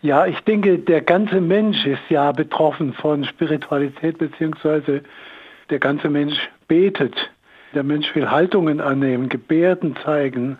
Ja, 0.00 0.26
ich 0.26 0.38
denke, 0.40 0.78
der 0.78 1.00
ganze 1.00 1.40
Mensch 1.40 1.84
ist 1.84 2.08
ja 2.08 2.30
betroffen 2.30 2.92
von 2.92 3.24
Spiritualität, 3.24 4.18
beziehungsweise 4.18 5.02
der 5.70 5.80
ganze 5.80 6.08
Mensch 6.08 6.36
betet. 6.68 7.16
Der 7.74 7.82
Mensch 7.82 8.14
will 8.14 8.30
Haltungen 8.30 8.80
annehmen, 8.80 9.28
Gebärden 9.28 9.96
zeigen, 10.04 10.56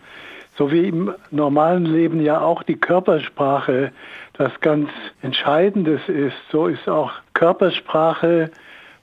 so 0.57 0.73
wie 0.73 0.89
im 0.89 1.15
normalen 1.31 1.87
Leben 1.87 2.21
ja 2.21 2.41
auch 2.41 2.65
die 2.65 2.75
Körpersprache 2.75 3.93
das 4.33 4.61
ganz 4.61 4.91
Entscheidendes 5.23 6.01
ist. 6.09 6.37
So 6.51 6.67
ist 6.67 6.89
auch 6.89 7.13
Körpersprache 7.33 8.51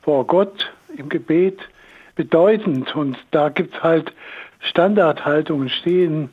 vor 0.01 0.27
Gott 0.27 0.69
im 0.97 1.07
Gebet 1.07 1.59
bedeutend. 2.15 2.93
Und 2.93 3.17
da 3.31 3.47
gibt 3.47 3.75
es 3.75 3.83
halt 3.83 4.11
Standardhaltungen, 4.59 5.69
Stehen, 5.69 6.29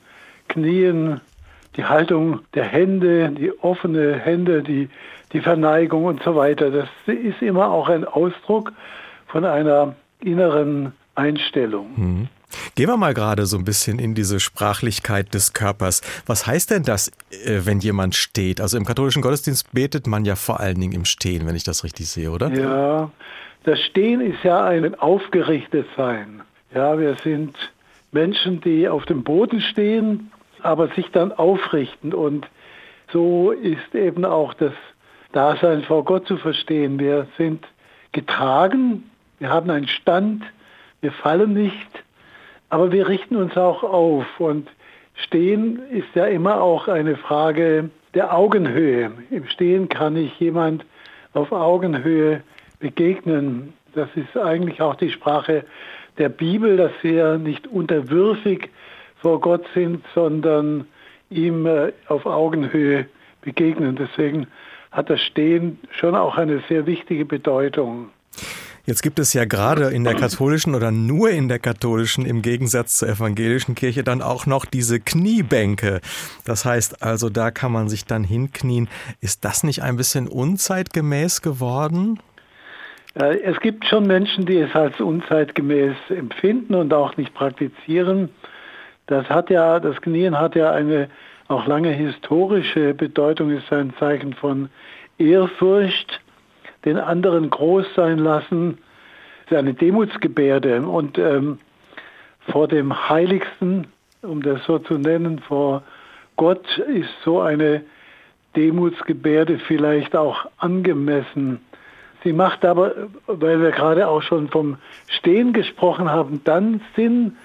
Knien, 0.49 1.21
die 1.77 1.85
Haltung 1.85 2.41
der 2.55 2.65
Hände, 2.65 3.31
die 3.31 3.53
offene 3.61 4.15
Hände, 4.15 4.63
die, 4.63 4.89
die 5.33 5.41
Verneigung 5.41 6.05
und 6.05 6.23
so 6.23 6.37
weiter. 6.37 6.71
Das 6.71 6.89
ist 7.07 7.41
immer 7.41 7.71
auch 7.71 7.89
ein 7.89 8.05
Ausdruck 8.05 8.73
von 9.27 9.45
einer 9.45 9.95
inneren 10.21 10.93
Einstellung. 11.15 11.91
Mhm. 11.97 12.29
Gehen 12.75 12.89
wir 12.89 12.97
mal 12.99 13.15
gerade 13.15 13.47
so 13.47 13.57
ein 13.57 13.65
bisschen 13.65 13.99
in 13.99 14.15
diese 14.15 14.39
Sprachlichkeit 14.39 15.33
des 15.33 15.55
Körpers. 15.55 16.03
Was 16.27 16.47
heißt 16.47 16.71
denn 16.71 16.83
das, 16.83 17.09
äh, 17.31 17.61
wenn 17.65 17.81
jemand 17.81 18.15
steht? 18.15 18.61
Also 18.61 18.77
im 18.77 18.85
katholischen 18.85 19.23
Gottesdienst 19.23 19.73
betet 19.73 20.07
man 20.07 20.27
ja 20.27 20.37
vor 20.37 20.61
allen 20.61 20.79
Dingen 20.79 20.93
im 20.93 21.07
Stehen, 21.07 21.47
wenn 21.47 21.57
ich 21.57 21.65
das 21.65 21.83
richtig 21.83 22.09
sehe, 22.09 22.31
oder? 22.31 22.53
Ja, 22.53 23.11
das 23.65 23.81
Stehen 23.81 24.21
ist 24.21 24.43
ja 24.45 24.65
ein 24.65 24.99
aufgerichtet 24.99 25.87
Sein. 25.97 26.43
Ja, 26.75 26.99
wir 26.99 27.17
sind 27.23 27.57
Menschen, 28.11 28.61
die 28.61 28.89
auf 28.89 29.07
dem 29.07 29.23
Boden 29.23 29.61
stehen 29.61 30.31
aber 30.63 30.89
sich 30.89 31.11
dann 31.11 31.33
aufrichten. 31.33 32.15
Und 32.15 32.47
so 33.13 33.51
ist 33.51 33.95
eben 33.95 34.25
auch 34.25 34.55
das 34.55 34.73
Dasein 35.33 35.83
vor 35.83 36.05
Gott 36.05 36.27
zu 36.27 36.37
verstehen. 36.37 36.99
Wir 36.99 37.27
sind 37.37 37.67
getragen, 38.13 39.11
wir 39.39 39.49
haben 39.49 39.71
einen 39.71 39.89
Stand, 39.89 40.45
wir 41.01 41.13
fallen 41.13 41.53
nicht, 41.55 41.89
aber 42.69 42.93
wir 42.93 43.09
richten 43.09 43.37
uns 43.37 43.57
auch 43.57 43.83
auf. 43.83 44.27
Und 44.39 44.69
Stehen 45.15 45.81
ist 45.91 46.15
ja 46.15 46.27
immer 46.27 46.61
auch 46.61 46.89
eine 46.89 47.17
Frage 47.17 47.91
der 48.15 48.37
Augenhöhe. 48.37 49.13
Im 49.31 49.47
Stehen 49.47 49.89
kann 49.89 50.17
ich 50.17 50.39
jemand 50.41 50.85
auf 51.35 51.53
Augenhöhe 51.53 52.43
begegnen. 52.79 53.73
Das 53.95 54.09
ist 54.15 54.37
eigentlich 54.37 54.81
auch 54.81 54.95
die 54.95 55.11
Sprache 55.11 55.65
der 56.19 56.29
Bibel, 56.29 56.77
dass 56.77 56.93
wir 57.03 57.39
nicht 57.39 57.67
unterwürfig 57.67 58.71
vor 59.23 59.41
Gott 59.41 59.65
sind, 59.75 60.05
sondern 60.15 60.87
ihm 61.31 61.67
äh, 61.67 61.93
auf 62.09 62.27
Augenhöhe 62.27 63.07
begegnen. 63.41 63.97
Deswegen 63.97 64.47
hat 64.91 65.09
das 65.09 65.21
Stehen 65.21 65.79
schon 65.91 66.15
auch 66.15 66.37
eine 66.37 66.63
sehr 66.69 66.87
wichtige 66.87 67.25
Bedeutung. 67.25 68.11
Jetzt 68.85 69.03
gibt 69.03 69.21
es 69.21 69.33
ja 69.33 69.45
gerade 69.45 69.91
in 69.91 70.03
der 70.03 70.17
katholischen 70.17 70.75
oder 70.75 70.91
nur 70.91 71.31
in 71.31 71.47
der 71.47 71.61
katholischen 71.61 72.27
im 72.27 72.43
Gegensatz 72.43 72.97
zur 72.97 73.11
evangelischen 73.11 73.77
Kirche 73.77 74.03
dann 74.03 74.21
auch 74.21 74.45
noch 74.47 74.65
diese 74.65 74.99
Kniebänke. 74.99 76.01
Das 76.45 76.65
heißt 76.65 77.01
also, 77.01 77.31
da 77.31 77.53
kann 77.53 77.71
man 77.71 77.89
sich 77.89 78.07
dann 78.07 78.25
hinknien. 78.25 78.89
Ist 79.21 79.45
das 79.45 79.63
nicht 79.63 79.83
ein 79.83 79.97
bisschen 79.97 80.27
unzeitgemäß 80.27 81.43
geworden? 81.43 82.19
Äh, 83.15 83.39
es 83.43 83.61
gibt 83.61 83.87
schon 83.87 84.09
Menschen, 84.09 84.47
die 84.47 84.59
es 84.59 84.75
als 84.75 85.01
unzeitgemäß 85.01 85.95
empfinden 86.09 86.75
und 86.75 86.93
auch 86.93 87.17
nicht 87.17 87.35
praktizieren. 87.35 88.31
Das 89.07 89.29
hat 89.29 89.51
ja, 89.51 89.81
das 89.81 90.01
Knien 90.01 90.39
hat 90.39 90.55
ja 90.55 90.71
eine 90.71 91.09
auch 91.49 91.67
lange 91.67 91.91
historische 91.91 92.95
Bedeutung, 92.95 93.51
ist 93.51 93.73
ein 93.73 93.93
Zeichen 93.99 94.33
von 94.33 94.71
Ehrfurcht, 95.19 96.21
den 96.85 96.99
anderen 96.99 97.51
groß 97.51 97.87
sein 97.95 98.19
lassen, 98.19 98.79
ist 99.47 99.57
eine 99.57 99.75
Demutsgebärde. 99.75 100.83
Und 100.83 101.19
ähm, 101.19 101.59
vor 102.51 102.69
dem 102.69 103.09
Heiligsten, 103.09 103.87
um 104.23 104.43
das 104.43 104.65
so 104.65 104.79
zu 104.79 104.95
nennen, 104.95 105.41
vor 105.41 105.83
Gott 106.37 106.79
ist 106.79 107.11
so 107.25 107.41
eine 107.41 107.83
Demutsgebärde 108.57 109.59
vielleicht 109.59 110.17
auch 110.17 110.47
angemessen. 110.59 111.61
Sie 112.25 112.33
macht 112.33 112.65
aber, 112.65 112.95
weil 113.27 113.61
wir 113.61 113.73
gerade 113.73 114.09
auch 114.09 114.23
schon 114.23 114.49
vom 114.49 114.77
Stehen 115.09 115.53
gesprochen 115.53 116.11
haben, 116.11 116.41
dann 116.45 116.81
Sinn, 116.95 117.37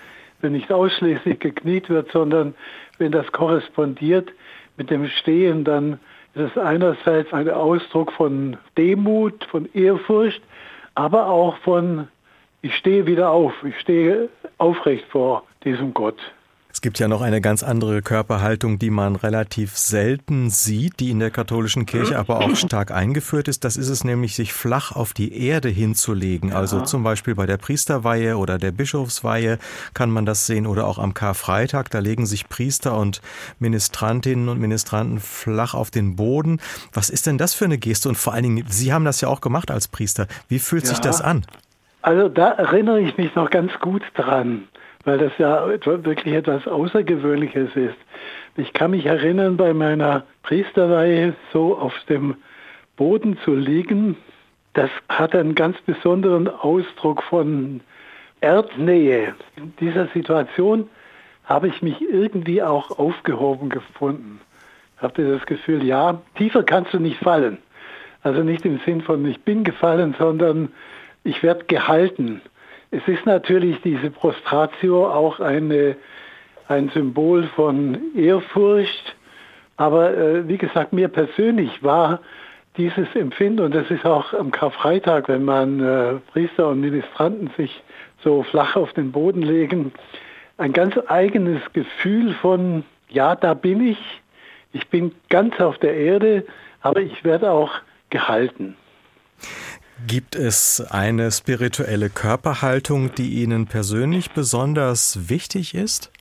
wenn 0.41 0.53
nicht 0.53 0.71
ausschließlich 0.71 1.39
gekniet 1.39 1.89
wird, 1.89 2.11
sondern 2.11 2.55
wenn 2.97 3.11
das 3.11 3.31
korrespondiert 3.31 4.31
mit 4.77 4.89
dem 4.89 5.07
Stehen, 5.07 5.63
dann 5.63 5.99
ist 6.33 6.51
es 6.55 6.57
einerseits 6.57 7.33
ein 7.33 7.49
Ausdruck 7.49 8.11
von 8.11 8.57
Demut, 8.77 9.43
von 9.45 9.67
Ehrfurcht, 9.73 10.41
aber 10.95 11.27
auch 11.27 11.57
von, 11.57 12.07
ich 12.61 12.75
stehe 12.75 13.07
wieder 13.07 13.31
auf, 13.31 13.53
ich 13.63 13.79
stehe 13.79 14.29
aufrecht 14.57 15.05
vor 15.09 15.43
diesem 15.63 15.93
Gott. 15.93 16.19
Es 16.77 16.81
gibt 16.81 16.99
ja 16.99 17.07
noch 17.07 17.21
eine 17.23 17.41
ganz 17.41 17.63
andere 17.63 18.03
Körperhaltung, 18.03 18.77
die 18.77 18.91
man 18.91 19.15
relativ 19.15 19.75
selten 19.75 20.51
sieht, 20.51 20.99
die 20.99 21.09
in 21.09 21.17
der 21.17 21.31
katholischen 21.31 21.87
Kirche 21.87 22.19
aber 22.19 22.39
auch 22.39 22.55
stark 22.55 22.91
eingeführt 22.91 23.47
ist. 23.47 23.63
Das 23.63 23.77
ist 23.77 23.89
es 23.89 24.03
nämlich, 24.03 24.35
sich 24.35 24.53
flach 24.53 24.91
auf 24.91 25.13
die 25.13 25.43
Erde 25.43 25.69
hinzulegen. 25.69 26.53
Also 26.53 26.81
zum 26.81 27.01
Beispiel 27.01 27.33
bei 27.33 27.47
der 27.47 27.57
Priesterweihe 27.57 28.37
oder 28.37 28.59
der 28.59 28.71
Bischofsweihe 28.71 29.57
kann 29.95 30.11
man 30.11 30.27
das 30.27 30.45
sehen 30.45 30.67
oder 30.67 30.85
auch 30.85 30.99
am 30.99 31.15
Karfreitag. 31.15 31.89
Da 31.89 31.97
legen 31.97 32.27
sich 32.27 32.47
Priester 32.47 32.95
und 32.95 33.21
Ministrantinnen 33.57 34.47
und 34.47 34.59
Ministranten 34.59 35.19
flach 35.19 35.73
auf 35.73 35.89
den 35.89 36.15
Boden. 36.15 36.61
Was 36.93 37.09
ist 37.09 37.25
denn 37.25 37.39
das 37.39 37.55
für 37.55 37.65
eine 37.65 37.79
Geste? 37.79 38.07
Und 38.07 38.19
vor 38.19 38.33
allen 38.33 38.43
Dingen, 38.43 38.65
Sie 38.67 38.93
haben 38.93 39.03
das 39.03 39.19
ja 39.19 39.29
auch 39.29 39.41
gemacht 39.41 39.71
als 39.71 39.87
Priester. 39.87 40.27
Wie 40.47 40.59
fühlt 40.59 40.83
ja. 40.83 40.89
sich 40.89 40.99
das 40.99 41.21
an? 41.21 41.43
Also 42.03 42.29
da 42.29 42.51
erinnere 42.51 43.01
ich 43.01 43.17
mich 43.17 43.33
noch 43.33 43.49
ganz 43.49 43.71
gut 43.79 44.03
dran 44.13 44.67
weil 45.07 45.19
das 45.19 45.31
ja 45.37 45.65
wirklich 45.65 46.33
etwas 46.33 46.67
Außergewöhnliches 46.67 47.73
ist. 47.77 47.95
Ich 48.57 48.73
kann 48.73 48.91
mich 48.91 49.05
erinnern, 49.05 49.55
bei 49.55 49.73
meiner 49.73 50.23
Priesterweihe 50.43 51.33
so 51.53 51.77
auf 51.77 51.93
dem 52.09 52.35
Boden 52.97 53.37
zu 53.45 53.55
liegen, 53.55 54.17
das 54.73 54.89
hat 55.07 55.33
einen 55.33 55.55
ganz 55.55 55.77
besonderen 55.85 56.49
Ausdruck 56.49 57.23
von 57.23 57.79
Erdnähe. 58.41 59.33
In 59.55 59.73
dieser 59.79 60.07
Situation 60.07 60.89
habe 61.45 61.69
ich 61.69 61.81
mich 61.81 62.01
irgendwie 62.01 62.61
auch 62.61 62.99
aufgehoben 62.99 63.69
gefunden. 63.69 64.41
Ich 64.97 65.03
hatte 65.03 65.31
das 65.37 65.45
Gefühl, 65.45 65.85
ja, 65.85 66.21
tiefer 66.35 66.63
kannst 66.63 66.93
du 66.93 66.99
nicht 66.99 67.19
fallen. 67.19 67.59
Also 68.23 68.43
nicht 68.43 68.65
im 68.65 68.81
Sinn 68.85 69.01
von 69.01 69.25
ich 69.25 69.39
bin 69.39 69.63
gefallen, 69.63 70.15
sondern 70.19 70.67
ich 71.23 71.43
werde 71.43 71.63
gehalten. 71.63 72.41
Es 72.89 73.05
ist 73.07 73.25
natürlich 73.25 73.81
diese 73.81 74.09
Prostratio 74.09 75.07
auch 75.07 75.39
eine, 75.39 75.97
ein 76.67 76.89
Symbol 76.89 77.43
von 77.55 78.15
Ehrfurcht, 78.15 79.15
aber 79.75 80.17
äh, 80.17 80.47
wie 80.47 80.57
gesagt, 80.57 80.93
mir 80.93 81.09
persönlich 81.09 81.83
war 81.83 82.21
dieses 82.77 83.13
Empfinden, 83.15 83.61
und 83.61 83.75
das 83.75 83.89
ist 83.91 84.05
auch 84.05 84.33
am 84.33 84.51
Karfreitag, 84.51 85.27
wenn 85.27 85.43
man 85.43 85.79
äh, 85.79 86.13
Priester 86.31 86.69
und 86.69 86.79
Ministranten 86.79 87.49
sich 87.57 87.83
so 88.23 88.43
flach 88.43 88.75
auf 88.75 88.93
den 88.93 89.11
Boden 89.11 89.41
legen, 89.41 89.91
ein 90.57 90.73
ganz 90.73 90.95
eigenes 91.07 91.61
Gefühl 91.73 92.33
von, 92.35 92.83
ja, 93.09 93.35
da 93.35 93.53
bin 93.53 93.85
ich, 93.85 93.99
ich 94.71 94.87
bin 94.87 95.13
ganz 95.29 95.59
auf 95.59 95.77
der 95.79 95.95
Erde, 95.95 96.45
aber 96.81 97.01
ich 97.01 97.23
werde 97.23 97.51
auch 97.51 97.71
gehalten. 98.09 98.75
Gibt 100.05 100.35
es 100.35 100.79
eine 100.91 101.31
spirituelle 101.31 102.11
Körperhaltung, 102.11 103.15
die 103.15 103.41
Ihnen 103.41 103.65
persönlich 103.65 104.29
besonders 104.29 105.27
wichtig 105.27 105.73
ist? 105.73 106.11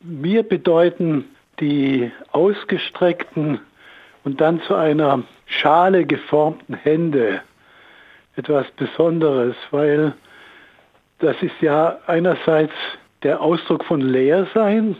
Mir 0.00 0.44
bedeuten 0.44 1.24
die 1.58 2.12
ausgestreckten 2.30 3.58
und 4.22 4.40
dann 4.40 4.62
zu 4.62 4.76
einer 4.76 5.24
Schale 5.46 6.06
geformten 6.06 6.76
Hände 6.76 7.40
etwas 8.36 8.70
Besonderes, 8.76 9.56
weil 9.72 10.14
das 11.18 11.36
ist 11.42 11.60
ja 11.60 11.98
einerseits 12.06 12.74
der 13.24 13.40
Ausdruck 13.40 13.84
von 13.84 14.00
Leersein. 14.00 14.96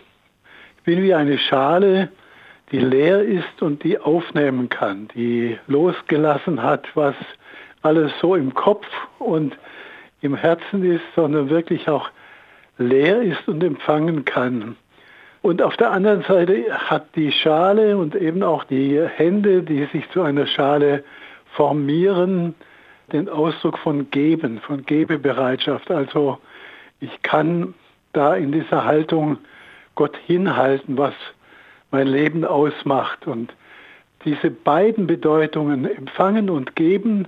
Ich 0.79 0.83
bin 0.83 1.03
wie 1.03 1.15
eine 1.15 1.39
Schale, 1.39 2.09
die 2.73 2.81
leer 2.81 3.23
ist 3.23 3.63
und 3.63 3.85
die 3.85 3.99
aufnehmen 3.99 4.69
kann, 4.69 5.09
die 5.15 5.57
losgelassen 5.69 6.63
hat, 6.63 6.87
was 6.95 7.15
alles 7.85 8.13
so 8.21 8.35
im 8.35 8.55
Kopf 8.55 8.87
und 9.19 9.57
im 10.21 10.35
Herzen 10.35 10.85
ist, 10.85 11.05
sondern 11.15 11.51
wirklich 11.51 11.89
auch 11.89 12.09
leer 12.79 13.23
ist 13.23 13.47
und 13.47 13.63
empfangen 13.63 14.25
kann. 14.25 14.77
Und 15.43 15.61
auf 15.61 15.77
der 15.77 15.91
anderen 15.91 16.23
Seite 16.23 16.65
hat 16.73 17.15
die 17.17 17.31
Schale 17.31 17.99
und 17.99 18.15
eben 18.15 18.43
auch 18.43 18.65
die 18.65 18.99
Hände, 19.01 19.63
die 19.63 19.85
sich 19.93 20.09
zu 20.11 20.23
einer 20.23 20.47
Schale 20.47 21.05
formieren, 21.53 22.55
den 23.13 23.29
Ausdruck 23.29 23.79
von 23.79 24.11
Geben, 24.11 24.61
von 24.61 24.87
Gebebereitschaft. 24.87 25.91
Also 25.91 26.39
ich 27.01 27.23
kann 27.23 27.75
da 28.15 28.35
in 28.35 28.53
dieser 28.53 28.87
Haltung 28.87 29.37
Gott 29.95 30.17
hinhalten, 30.27 30.97
was 30.97 31.15
mein 31.91 32.07
Leben 32.07 32.47
ausmacht. 32.47 33.27
Und 33.27 33.53
diese 34.25 34.51
beiden 34.51 35.07
Bedeutungen, 35.07 35.85
empfangen 35.85 36.49
und 36.49 36.75
geben, 36.75 37.27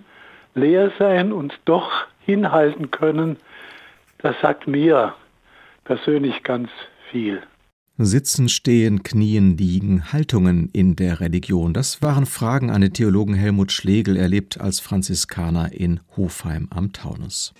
leer 0.57 0.91
sein 0.99 1.33
und 1.33 1.59
doch 1.65 1.91
hinhalten 2.25 2.91
können, 2.91 3.37
das 4.19 4.35
sagt 4.43 4.67
mir 4.67 5.15
persönlich 5.85 6.43
ganz 6.43 6.69
viel. 7.11 7.43
Sitzen, 7.99 8.51
stehen, 8.51 9.03
knien, 9.05 9.57
liegen, 9.57 10.13
Haltungen 10.13 10.69
in 10.75 10.97
der 10.97 11.21
Religion. 11.21 11.73
Das 11.73 12.03
waren 12.03 12.27
Fragen 12.27 12.71
an 12.71 12.83
den 12.83 12.93
Theologen 12.93 13.35
Helmut 13.35 13.73
Schlegel. 13.73 14.17
Er 14.19 14.29
lebt 14.29 14.61
als 14.61 14.81
Franziskaner 14.81 15.73
in 15.73 16.01
Hofheim 16.15 16.69
am 16.71 16.93
Taunus. 16.93 17.55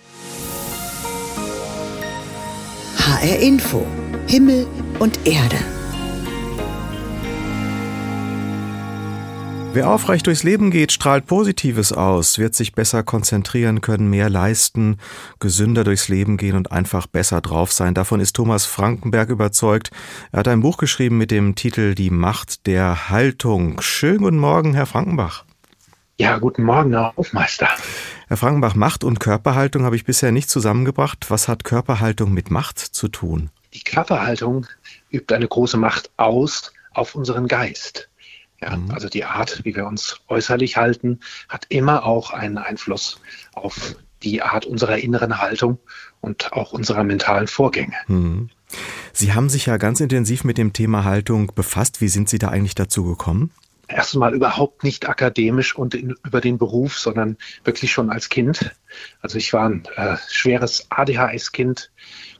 HR 2.97 3.39
Info. 3.39 3.87
Himmel 4.27 4.67
und 4.99 5.25
Erde. 5.25 5.57
Wer 9.73 9.89
aufrecht 9.89 10.25
durchs 10.25 10.43
Leben 10.43 10.71
geht, 10.71 10.91
strahlt 10.91 11.27
Positives 11.27 11.91
aus, 11.91 12.39
wird 12.39 12.55
sich 12.55 12.73
besser 12.73 13.03
konzentrieren 13.03 13.81
können, 13.81 14.09
mehr 14.09 14.29
leisten, 14.29 14.97
gesünder 15.39 15.83
durchs 15.83 16.07
Leben 16.07 16.37
gehen 16.37 16.55
und 16.55 16.71
einfach 16.71 17.05
besser 17.05 17.41
drauf 17.41 17.71
sein. 17.71 17.93
Davon 17.93 18.19
ist 18.19 18.35
Thomas 18.35 18.65
Frankenberg 18.65 19.29
überzeugt. 19.29 19.91
Er 20.31 20.39
hat 20.39 20.47
ein 20.47 20.61
Buch 20.61 20.77
geschrieben 20.77 21.17
mit 21.17 21.29
dem 21.29 21.55
Titel 21.55 21.93
Die 21.93 22.09
Macht 22.09 22.65
der 22.65 23.09
Haltung. 23.09 23.79
Schönen 23.81 24.19
guten 24.19 24.39
Morgen, 24.39 24.73
Herr 24.73 24.87
Frankenbach. 24.87 25.45
Ja, 26.17 26.39
guten 26.39 26.63
Morgen, 26.63 26.93
Herr 26.93 27.13
Hofmeister. 27.15 27.69
Herr 28.27 28.37
Frankenbach, 28.37 28.73
Macht 28.73 29.03
und 29.03 29.19
Körperhaltung 29.19 29.83
habe 29.83 29.95
ich 29.95 30.05
bisher 30.05 30.31
nicht 30.31 30.49
zusammengebracht. 30.49 31.29
Was 31.29 31.47
hat 31.47 31.63
Körperhaltung 31.63 32.33
mit 32.33 32.49
Macht 32.49 32.79
zu 32.79 33.07
tun? 33.07 33.51
Die 33.73 33.83
Körperhaltung 33.83 34.65
übt 35.11 35.33
eine 35.33 35.47
große 35.47 35.77
Macht 35.77 36.09
aus 36.17 36.73
auf 36.93 37.13
unseren 37.13 37.47
Geist. 37.47 38.09
Ja, 38.61 38.75
mhm. 38.75 38.91
Also 38.91 39.07
die 39.09 39.25
Art, 39.25 39.63
wie 39.63 39.75
wir 39.75 39.85
uns 39.85 40.19
äußerlich 40.27 40.77
halten, 40.77 41.19
hat 41.47 41.65
immer 41.69 42.05
auch 42.05 42.31
einen 42.31 42.57
Einfluss 42.57 43.19
auf 43.53 43.95
die 44.23 44.41
Art 44.41 44.65
unserer 44.65 44.97
inneren 44.97 45.39
Haltung 45.39 45.77
und 46.21 46.53
auch 46.53 46.73
unserer 46.73 47.03
mentalen 47.03 47.47
Vorgänge. 47.47 47.95
Mhm. 48.07 48.49
Sie 49.13 49.33
haben 49.33 49.49
sich 49.49 49.67
ja 49.67 49.77
ganz 49.77 49.99
intensiv 49.99 50.43
mit 50.43 50.57
dem 50.57 50.73
Thema 50.73 51.03
Haltung 51.03 51.51
befasst. 51.55 52.01
Wie 52.01 52.09
sind 52.09 52.29
Sie 52.29 52.39
da 52.39 52.49
eigentlich 52.49 52.75
dazu 52.75 53.03
gekommen? 53.03 53.51
Erstmal 53.87 54.33
überhaupt 54.33 54.83
nicht 54.83 55.07
akademisch 55.07 55.75
und 55.75 55.95
in, 55.95 56.15
über 56.25 56.41
den 56.41 56.57
Beruf, 56.57 56.99
sondern 56.99 57.37
wirklich 57.63 57.91
schon 57.91 58.09
als 58.09 58.27
Kind. 58.29 58.75
Also 59.21 59.37
ich 59.37 59.53
war 59.53 59.69
ein 59.69 59.85
äh, 59.95 60.17
schweres 60.29 60.87
ADHS-Kind 60.89 61.91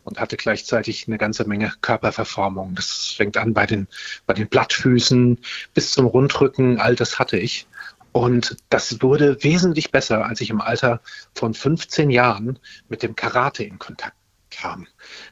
und 0.04 0.20
hatte 0.20 0.36
gleichzeitig 0.36 1.08
eine 1.08 1.18
ganze 1.18 1.46
Menge 1.46 1.74
Körperverformung. 1.82 2.76
Das 2.76 3.14
fängt 3.16 3.38
an 3.38 3.54
bei 3.54 3.66
den, 3.66 3.88
bei 4.26 4.34
den 4.34 4.48
Blattfüßen 4.48 5.40
bis 5.74 5.92
zum 5.92 6.06
Rundrücken, 6.06 6.80
all 6.80 6.96
das 6.96 7.18
hatte 7.18 7.38
ich. 7.38 7.68
Und 8.12 8.58
das 8.70 9.02
wurde 9.02 9.44
wesentlich 9.44 9.92
besser, 9.92 10.26
als 10.26 10.42
ich 10.42 10.50
im 10.50 10.60
Alter 10.60 11.02
von 11.34 11.54
15 11.54 12.10
Jahren 12.10 12.58
mit 12.90 13.04
dem 13.04 13.16
Karate 13.16 13.64
in 13.64 13.80
Kontakt 13.80 14.16
kam. 14.50 14.88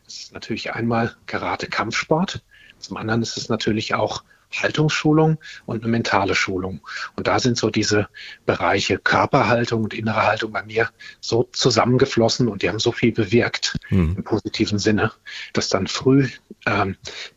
Das 0.05 0.15
ist 0.15 0.33
natürlich 0.33 0.73
einmal 0.73 1.15
Karate-Kampfsport. 1.25 2.43
Zum 2.77 2.97
anderen 2.97 3.21
ist 3.21 3.37
es 3.37 3.49
natürlich 3.49 3.95
auch 3.95 4.23
Haltungsschulung 4.51 5.37
und 5.65 5.83
eine 5.83 5.91
mentale 5.91 6.35
Schulung. 6.35 6.81
Und 7.15 7.27
da 7.27 7.39
sind 7.39 7.57
so 7.57 7.69
diese 7.69 8.07
Bereiche 8.45 8.97
Körperhaltung 8.97 9.83
und 9.83 9.93
innere 9.93 10.23
Haltung 10.23 10.51
bei 10.51 10.63
mir 10.63 10.89
so 11.19 11.49
zusammengeflossen 11.51 12.47
und 12.47 12.61
die 12.61 12.69
haben 12.69 12.79
so 12.79 12.91
viel 12.91 13.11
bewirkt 13.11 13.77
hm. 13.87 14.15
im 14.17 14.23
positiven 14.23 14.79
Sinne, 14.79 15.11
dass 15.53 15.69
dann 15.69 15.87
früh 15.87 16.29
ähm, 16.65 16.95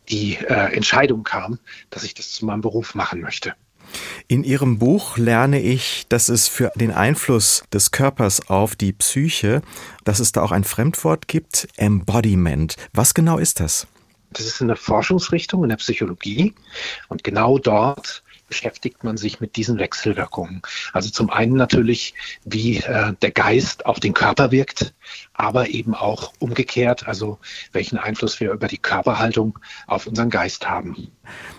die 0.08 0.36
äh, 0.36 0.74
Entscheidung 0.74 1.24
kam, 1.24 1.58
dass 1.90 2.04
ich 2.04 2.14
das 2.14 2.32
zu 2.32 2.46
meinem 2.46 2.60
Beruf 2.60 2.94
machen 2.94 3.20
möchte. 3.20 3.54
In 4.26 4.44
Ihrem 4.44 4.78
Buch 4.78 5.16
lerne 5.16 5.60
ich, 5.60 6.04
dass 6.08 6.28
es 6.28 6.48
für 6.48 6.70
den 6.74 6.92
Einfluss 6.92 7.64
des 7.72 7.90
Körpers 7.90 8.50
auf 8.50 8.76
die 8.76 8.92
Psyche, 8.92 9.62
dass 10.04 10.20
es 10.20 10.32
da 10.32 10.42
auch 10.42 10.52
ein 10.52 10.64
Fremdwort 10.64 11.28
gibt, 11.28 11.68
Embodiment. 11.76 12.76
Was 12.92 13.14
genau 13.14 13.38
ist 13.38 13.60
das? 13.60 13.86
Das 14.32 14.44
ist 14.44 14.60
eine 14.60 14.76
Forschungsrichtung 14.76 15.62
in 15.62 15.70
der 15.70 15.76
Psychologie 15.76 16.54
und 17.08 17.24
genau 17.24 17.58
dort 17.58 18.22
beschäftigt 18.48 19.04
man 19.04 19.16
sich 19.16 19.40
mit 19.40 19.56
diesen 19.56 19.78
Wechselwirkungen. 19.78 20.62
Also 20.92 21.10
zum 21.10 21.30
einen 21.30 21.54
natürlich, 21.54 22.14
wie 22.44 22.78
äh, 22.78 23.12
der 23.20 23.30
Geist 23.30 23.86
auf 23.86 24.00
den 24.00 24.14
Körper 24.14 24.50
wirkt, 24.50 24.94
aber 25.34 25.68
eben 25.68 25.94
auch 25.94 26.32
umgekehrt, 26.38 27.06
also 27.06 27.38
welchen 27.72 27.98
Einfluss 27.98 28.40
wir 28.40 28.52
über 28.52 28.66
die 28.66 28.78
Körperhaltung 28.78 29.58
auf 29.86 30.06
unseren 30.06 30.30
Geist 30.30 30.68
haben. 30.68 31.08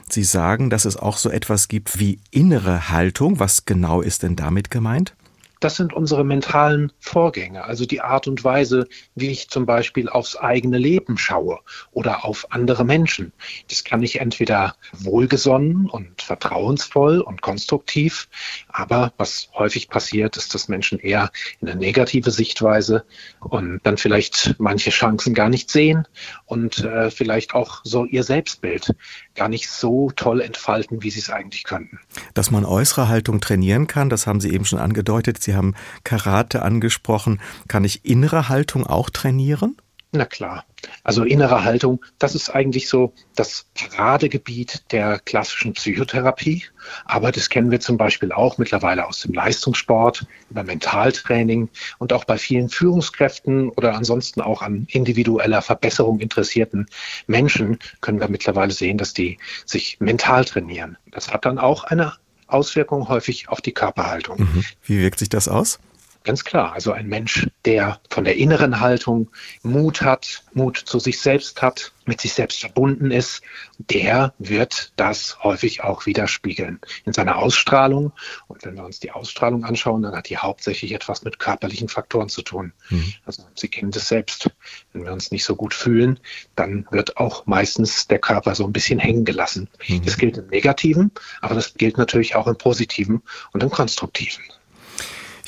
Sie 0.09 0.23
sagen, 0.23 0.69
dass 0.69 0.85
es 0.85 0.97
auch 0.97 1.17
so 1.17 1.29
etwas 1.29 1.67
gibt 1.67 1.99
wie 1.99 2.19
innere 2.31 2.89
Haltung. 2.89 3.39
Was 3.39 3.65
genau 3.65 4.01
ist 4.01 4.23
denn 4.23 4.35
damit 4.35 4.71
gemeint? 4.71 5.15
Das 5.59 5.75
sind 5.75 5.93
unsere 5.93 6.23
mentalen 6.23 6.91
Vorgänge, 6.99 7.65
also 7.65 7.85
die 7.85 8.01
Art 8.01 8.27
und 8.27 8.43
Weise, 8.43 8.87
wie 9.15 9.29
ich 9.29 9.49
zum 9.49 9.65
Beispiel 9.65 10.07
aufs 10.07 10.35
eigene 10.35 10.77
Leben 10.77 11.17
schaue 11.17 11.59
oder 11.91 12.23
auf 12.25 12.51
andere 12.51 12.85
Menschen. 12.85 13.33
Das 13.69 13.83
kann 13.83 14.01
ich 14.01 14.21
entweder 14.21 14.75
wohlgesonnen 14.93 15.89
und 15.89 16.21
vertrauensvoll 16.21 17.19
und 17.19 17.41
konstruktiv, 17.41 18.29
aber 18.69 19.11
was 19.17 19.49
häufig 19.53 19.89
passiert, 19.89 20.37
ist, 20.37 20.53
dass 20.53 20.69
Menschen 20.69 20.99
eher 20.99 21.29
in 21.59 21.67
eine 21.67 21.79
negative 21.79 22.31
Sichtweise 22.31 23.05
und 23.39 23.81
dann 23.83 23.97
vielleicht 23.97 24.55
manche 24.59 24.91
Chancen 24.91 25.33
gar 25.33 25.49
nicht 25.49 25.69
sehen 25.69 26.07
und 26.45 26.79
äh, 26.79 27.11
vielleicht 27.11 27.53
auch 27.53 27.81
so 27.83 28.05
ihr 28.05 28.23
Selbstbild 28.23 28.95
gar 29.35 29.49
nicht 29.49 29.69
so 29.69 30.11
toll 30.15 30.41
entfalten, 30.41 31.03
wie 31.03 31.09
sie 31.09 31.19
es 31.19 31.29
eigentlich 31.29 31.63
könnten. 31.63 31.99
Dass 32.33 32.51
man 32.51 32.65
äußere 32.65 33.09
Haltung 33.09 33.41
trainieren 33.41 33.87
kann, 33.87 34.09
das 34.09 34.27
haben 34.27 34.39
Sie 34.39 34.51
eben 34.51 34.65
schon 34.65 34.79
angedeutet. 34.79 35.48
Sie 35.49 35.55
haben 35.55 35.73
Karate 36.03 36.61
angesprochen. 36.61 37.41
Kann 37.67 37.83
ich 37.83 38.05
innere 38.05 38.49
Haltung 38.49 38.85
auch 38.85 39.09
trainieren? 39.09 39.77
Na 40.11 40.25
klar. 40.25 40.63
Also 41.03 41.23
innere 41.23 41.63
Haltung, 41.63 42.05
das 42.19 42.35
ist 42.35 42.51
eigentlich 42.51 42.87
so 42.87 43.13
das 43.35 43.65
Paradegebiet 43.73 44.83
der 44.91 45.17
klassischen 45.17 45.73
Psychotherapie. 45.73 46.65
Aber 47.05 47.31
das 47.31 47.49
kennen 47.49 47.71
wir 47.71 47.79
zum 47.79 47.97
Beispiel 47.97 48.31
auch 48.31 48.59
mittlerweile 48.59 49.07
aus 49.07 49.21
dem 49.21 49.33
Leistungssport, 49.33 50.27
über 50.51 50.63
Mentaltraining 50.63 51.69
und 51.97 52.13
auch 52.13 52.25
bei 52.25 52.37
vielen 52.37 52.69
Führungskräften 52.69 53.69
oder 53.69 53.95
ansonsten 53.95 54.41
auch 54.41 54.61
an 54.61 54.85
individueller 54.91 55.63
Verbesserung 55.63 56.19
interessierten 56.19 56.85
Menschen 57.25 57.79
können 58.01 58.19
wir 58.19 58.29
mittlerweile 58.29 58.71
sehen, 58.71 58.99
dass 58.99 59.15
die 59.15 59.39
sich 59.65 59.99
mental 59.99 60.45
trainieren. 60.45 60.95
Das 61.09 61.33
hat 61.33 61.45
dann 61.45 61.57
auch 61.57 61.85
eine 61.85 62.13
Auswirkung 62.49 63.07
häufig 63.07 63.49
auf 63.49 63.61
die 63.61 63.73
Körperhaltung. 63.73 64.39
Mhm. 64.39 64.65
Wie 64.83 64.99
wirkt 64.99 65.19
sich 65.19 65.29
das 65.29 65.47
aus? 65.47 65.79
Ganz 66.23 66.43
klar. 66.43 66.73
Also 66.73 66.91
ein 66.91 67.07
Mensch, 67.07 67.47
der 67.65 67.99
von 68.09 68.25
der 68.25 68.35
inneren 68.35 68.81
Haltung 68.81 69.29
Mut 69.63 70.01
hat, 70.01 70.43
Mut 70.53 70.77
zu 70.77 70.99
sich 70.99 71.21
selbst 71.21 71.61
hat, 71.61 71.93
mit 72.05 72.19
sich 72.19 72.33
selbst 72.33 72.59
verbunden 72.59 73.09
ist, 73.09 73.41
der 73.77 74.33
wird 74.37 74.91
das 74.97 75.41
häufig 75.43 75.83
auch 75.83 76.05
widerspiegeln 76.05 76.81
in 77.05 77.13
seiner 77.13 77.37
Ausstrahlung. 77.37 78.11
Und 78.47 78.65
wenn 78.65 78.75
wir 78.75 78.83
uns 78.83 78.99
die 78.99 79.11
Ausstrahlung 79.11 79.63
anschauen, 79.63 80.01
dann 80.01 80.15
hat 80.15 80.27
die 80.27 80.37
hauptsächlich 80.37 80.91
etwas 80.91 81.23
mit 81.23 81.39
körperlichen 81.39 81.87
Faktoren 81.87 82.27
zu 82.27 82.41
tun. 82.41 82.73
Mhm. 82.89 83.13
Also 83.25 83.43
Sie 83.55 83.69
kennen 83.69 83.91
das 83.91 84.09
selbst. 84.09 84.49
Wenn 84.91 85.05
wir 85.05 85.13
uns 85.13 85.31
nicht 85.31 85.45
so 85.45 85.55
gut 85.55 85.73
fühlen, 85.73 86.19
dann 86.55 86.85
wird 86.91 87.17
auch 87.17 87.45
meistens 87.45 88.07
der 88.07 88.19
Körper 88.19 88.55
so 88.55 88.65
ein 88.65 88.73
bisschen 88.73 88.99
hängen 88.99 89.23
gelassen. 89.23 89.69
Mhm. 89.87 90.03
Das 90.03 90.17
gilt 90.17 90.37
im 90.37 90.47
Negativen, 90.47 91.11
aber 91.39 91.55
das 91.55 91.75
gilt 91.75 91.97
natürlich 91.97 92.35
auch 92.35 92.47
im 92.47 92.57
Positiven 92.57 93.21
und 93.53 93.63
im 93.63 93.69
Konstruktiven. 93.69 94.43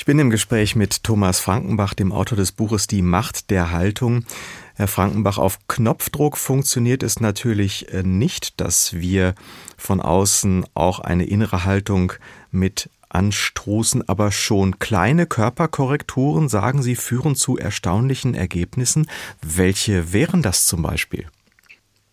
Ich 0.01 0.05
bin 0.05 0.17
im 0.17 0.31
Gespräch 0.31 0.75
mit 0.75 1.03
Thomas 1.03 1.39
Frankenbach, 1.39 1.93
dem 1.93 2.11
Autor 2.11 2.35
des 2.35 2.53
Buches 2.53 2.87
Die 2.87 3.03
Macht 3.03 3.51
der 3.51 3.69
Haltung. 3.69 4.25
Herr 4.73 4.87
Frankenbach, 4.87 5.37
auf 5.37 5.59
Knopfdruck 5.67 6.37
funktioniert 6.37 7.03
es 7.03 7.19
natürlich 7.19 7.93
äh, 7.93 8.01
nicht, 8.01 8.59
dass 8.59 8.93
wir 8.93 9.35
von 9.77 10.01
außen 10.01 10.65
auch 10.73 11.01
eine 11.01 11.25
innere 11.25 11.65
Haltung 11.65 12.13
mit 12.49 12.89
anstoßen, 13.09 14.09
aber 14.09 14.31
schon 14.31 14.79
kleine 14.79 15.27
Körperkorrekturen, 15.27 16.49
sagen 16.49 16.81
Sie, 16.81 16.95
führen 16.95 17.35
zu 17.35 17.59
erstaunlichen 17.59 18.33
Ergebnissen. 18.33 19.05
Welche 19.43 20.13
wären 20.13 20.41
das 20.41 20.65
zum 20.65 20.81
Beispiel? 20.81 21.27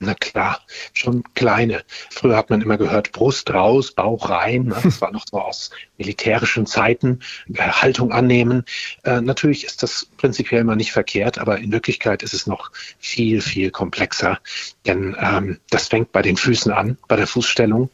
Na 0.00 0.14
klar, 0.14 0.60
schon 0.92 1.24
kleine. 1.34 1.82
Früher 2.10 2.36
hat 2.36 2.50
man 2.50 2.60
immer 2.60 2.78
gehört, 2.78 3.10
Brust 3.10 3.52
raus, 3.52 3.90
Bauch 3.90 4.30
rein. 4.30 4.66
Ne? 4.66 4.76
Das 4.82 5.00
war 5.00 5.10
noch 5.10 5.24
so 5.28 5.40
aus 5.40 5.70
militärischen 5.96 6.66
Zeiten, 6.66 7.18
äh, 7.52 7.62
Haltung 7.62 8.12
annehmen. 8.12 8.64
Äh, 9.02 9.20
natürlich 9.20 9.64
ist 9.64 9.82
das 9.82 10.06
prinzipiell 10.16 10.62
mal 10.62 10.76
nicht 10.76 10.92
verkehrt, 10.92 11.38
aber 11.38 11.58
in 11.58 11.72
Wirklichkeit 11.72 12.22
ist 12.22 12.32
es 12.32 12.46
noch 12.46 12.70
viel, 13.00 13.40
viel 13.40 13.72
komplexer. 13.72 14.38
Denn 14.86 15.16
ähm, 15.18 15.58
das 15.70 15.88
fängt 15.88 16.12
bei 16.12 16.22
den 16.22 16.36
Füßen 16.36 16.70
an, 16.70 16.96
bei 17.08 17.16
der 17.16 17.26
Fußstellung. 17.26 17.90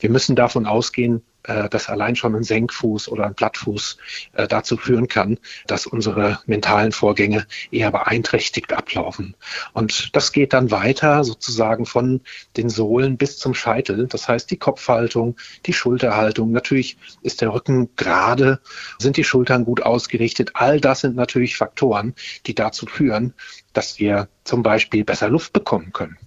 Wir 0.00 0.08
müssen 0.08 0.34
davon 0.36 0.64
ausgehen, 0.64 1.22
äh, 1.44 1.68
dass 1.68 1.88
allein 1.88 2.16
schon 2.16 2.34
ein 2.34 2.44
Senkfuß 2.44 3.08
oder 3.08 3.26
ein 3.26 3.34
Plattfuß 3.34 3.96
äh, 4.34 4.46
dazu 4.46 4.76
führen 4.76 5.08
kann, 5.08 5.38
dass 5.66 5.86
unsere 5.86 6.40
mentalen 6.46 6.92
Vorgänge 6.92 7.46
eher 7.70 7.90
beeinträchtigt 7.90 8.72
ablaufen. 8.72 9.34
Und 9.72 10.14
das 10.14 10.32
geht 10.32 10.52
dann 10.52 10.70
weiter 10.70 11.24
sozusagen 11.24 11.86
von 11.86 12.20
den 12.56 12.68
Sohlen 12.68 13.16
bis 13.16 13.38
zum 13.38 13.54
Scheitel. 13.54 14.06
Das 14.06 14.28
heißt, 14.28 14.50
die 14.50 14.56
Kopfhaltung, 14.56 15.36
die 15.66 15.72
Schulterhaltung. 15.72 16.52
Natürlich 16.52 16.96
ist 17.22 17.40
der 17.40 17.52
Rücken 17.52 17.90
gerade, 17.96 18.60
sind 18.98 19.16
die 19.16 19.24
Schultern 19.24 19.64
gut 19.64 19.82
ausgerichtet. 19.82 20.52
All 20.54 20.80
das 20.80 21.00
sind 21.00 21.16
natürlich 21.16 21.56
Faktoren, 21.56 22.14
die 22.46 22.54
dazu 22.54 22.86
führen, 22.86 23.34
dass 23.72 23.98
wir 23.98 24.28
zum 24.44 24.62
Beispiel 24.62 25.04
besser 25.04 25.28
Luft 25.28 25.52
bekommen 25.52 25.92
können. 25.92 26.18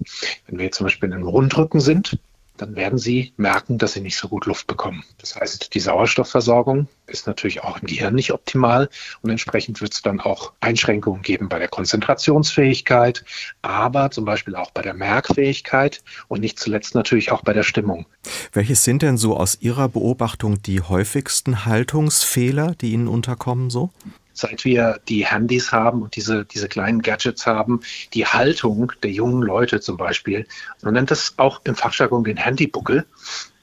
Wenn 0.47 0.59
wir 0.59 0.71
zum 0.71 0.85
Beispiel 0.85 1.09
in 1.09 1.13
einem 1.13 1.27
Rundrücken 1.27 1.79
sind, 1.79 2.19
dann 2.57 2.75
werden 2.75 2.97
sie 2.97 3.33
merken, 3.37 3.77
dass 3.77 3.93
sie 3.93 4.01
nicht 4.01 4.17
so 4.17 4.27
gut 4.27 4.45
Luft 4.45 4.67
bekommen. 4.67 5.03
Das 5.17 5.35
heißt, 5.35 5.73
die 5.73 5.79
Sauerstoffversorgung 5.79 6.87
ist 7.07 7.27
natürlich 7.27 7.63
auch 7.63 7.81
im 7.81 7.87
Gehirn 7.87 8.15
nicht 8.15 8.31
optimal 8.31 8.89
und 9.21 9.29
entsprechend 9.29 9.81
wird 9.81 9.93
es 9.93 10.01
dann 10.01 10.19
auch 10.19 10.53
Einschränkungen 10.59 11.21
geben 11.21 11.49
bei 11.49 11.59
der 11.59 11.67
Konzentrationsfähigkeit, 11.67 13.23
aber 13.61 14.11
zum 14.11 14.25
Beispiel 14.25 14.55
auch 14.55 14.71
bei 14.71 14.81
der 14.81 14.93
Merkfähigkeit 14.93 16.03
und 16.27 16.41
nicht 16.41 16.59
zuletzt 16.59 16.95
natürlich 16.95 17.31
auch 17.31 17.43
bei 17.43 17.53
der 17.53 17.63
Stimmung. 17.63 18.05
Welches 18.53 18.83
sind 18.83 19.01
denn 19.01 19.17
so 19.17 19.37
aus 19.37 19.57
Ihrer 19.61 19.89
Beobachtung 19.89 20.61
die 20.61 20.81
häufigsten 20.81 21.65
Haltungsfehler, 21.65 22.75
die 22.75 22.91
Ihnen 22.91 23.07
unterkommen 23.07 23.69
so? 23.69 23.91
Seit 24.35 24.65
wir 24.65 24.99
die 25.07 25.25
Handys 25.25 25.71
haben 25.71 26.03
und 26.03 26.15
diese, 26.15 26.45
diese 26.45 26.67
kleinen 26.67 27.01
Gadgets 27.01 27.47
haben, 27.47 27.79
die 28.13 28.27
Haltung 28.27 28.91
der 29.01 29.11
jungen 29.11 29.41
Leute 29.41 29.79
zum 29.79 29.97
Beispiel. 29.97 30.45
Man 30.83 30.93
nennt 30.93 31.09
das 31.09 31.33
auch 31.37 31.61
im 31.63 31.75
Fachjargon 31.75 32.23
den 32.23 32.37
Handybuckel. 32.37 33.05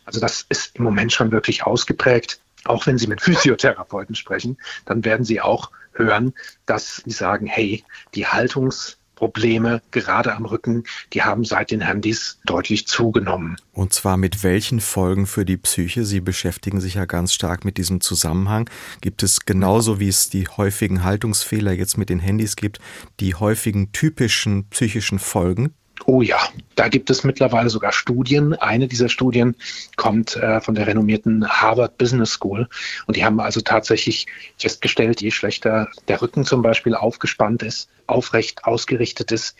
Also 0.04 0.18
das 0.18 0.44
ist 0.48 0.74
im 0.74 0.82
Moment 0.82 1.12
schon 1.12 1.30
wirklich 1.30 1.64
ausgeprägt. 1.64 2.40
Auch 2.64 2.86
wenn 2.86 2.98
Sie 2.98 3.06
mit 3.06 3.20
Physiotherapeuten 3.20 4.14
sprechen, 4.14 4.56
dann 4.84 5.04
werden 5.04 5.24
Sie 5.24 5.40
auch 5.40 5.70
hören, 5.92 6.32
dass 6.66 6.96
sie 6.96 7.10
sagen, 7.10 7.46
hey, 7.46 7.84
die 8.14 8.26
Haltungs 8.26 8.98
Probleme, 9.22 9.82
gerade 9.92 10.34
am 10.34 10.46
Rücken, 10.46 10.82
die 11.12 11.22
haben 11.22 11.44
seit 11.44 11.70
den 11.70 11.80
Handys 11.80 12.40
deutlich 12.44 12.88
zugenommen. 12.88 13.56
Und 13.72 13.94
zwar 13.94 14.16
mit 14.16 14.42
welchen 14.42 14.80
Folgen 14.80 15.28
für 15.28 15.44
die 15.44 15.56
Psyche? 15.56 16.04
Sie 16.04 16.20
beschäftigen 16.20 16.80
sich 16.80 16.94
ja 16.94 17.04
ganz 17.04 17.32
stark 17.32 17.64
mit 17.64 17.76
diesem 17.76 18.00
Zusammenhang. 18.00 18.68
Gibt 19.00 19.22
es 19.22 19.46
genauso 19.46 20.00
wie 20.00 20.08
es 20.08 20.28
die 20.28 20.48
häufigen 20.48 21.04
Haltungsfehler 21.04 21.70
jetzt 21.70 21.98
mit 21.98 22.08
den 22.08 22.18
Handys 22.18 22.56
gibt, 22.56 22.80
die 23.20 23.36
häufigen 23.36 23.92
typischen 23.92 24.68
psychischen 24.70 25.20
Folgen? 25.20 25.72
Oh 26.06 26.22
ja, 26.22 26.38
da 26.74 26.88
gibt 26.88 27.10
es 27.10 27.24
mittlerweile 27.24 27.70
sogar 27.70 27.92
Studien. 27.92 28.54
Eine 28.54 28.88
dieser 28.88 29.08
Studien 29.08 29.56
kommt 29.96 30.36
äh, 30.36 30.60
von 30.60 30.74
der 30.74 30.86
renommierten 30.86 31.48
Harvard 31.48 31.98
Business 31.98 32.32
School. 32.32 32.68
Und 33.06 33.16
die 33.16 33.24
haben 33.24 33.40
also 33.40 33.60
tatsächlich 33.60 34.26
festgestellt, 34.58 35.20
je 35.20 35.30
schlechter 35.30 35.88
der 36.08 36.20
Rücken 36.20 36.44
zum 36.44 36.62
Beispiel 36.62 36.94
aufgespannt 36.94 37.62
ist, 37.62 37.88
aufrecht 38.06 38.64
ausgerichtet 38.64 39.32
ist, 39.32 39.56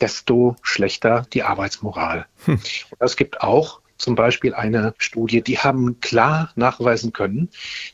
desto 0.00 0.56
schlechter 0.62 1.26
die 1.32 1.42
Arbeitsmoral. 1.42 2.26
Hm. 2.46 2.54
Und 2.54 3.00
es 3.00 3.16
gibt 3.16 3.40
auch 3.40 3.80
zum 3.98 4.14
Beispiel 4.14 4.54
eine 4.54 4.94
Studie, 4.98 5.42
die 5.42 5.58
haben 5.58 6.00
klar 6.00 6.52
nachweisen 6.54 7.12
können, 7.12 7.48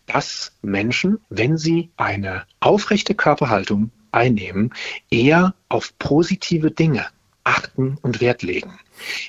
dass 0.07 0.53
Menschen, 0.63 1.21
wenn 1.29 1.59
sie 1.59 1.91
eine 1.97 2.45
aufrechte 2.61 3.15
Körperhaltung 3.15 3.91
einnehmen, 4.11 4.75
eher 5.11 5.55
auf 5.69 5.97
positive 5.99 6.71
Dinge 6.71 7.07
achten 7.45 7.99
und 8.03 8.21
Wert 8.21 8.43
legen. 8.43 8.79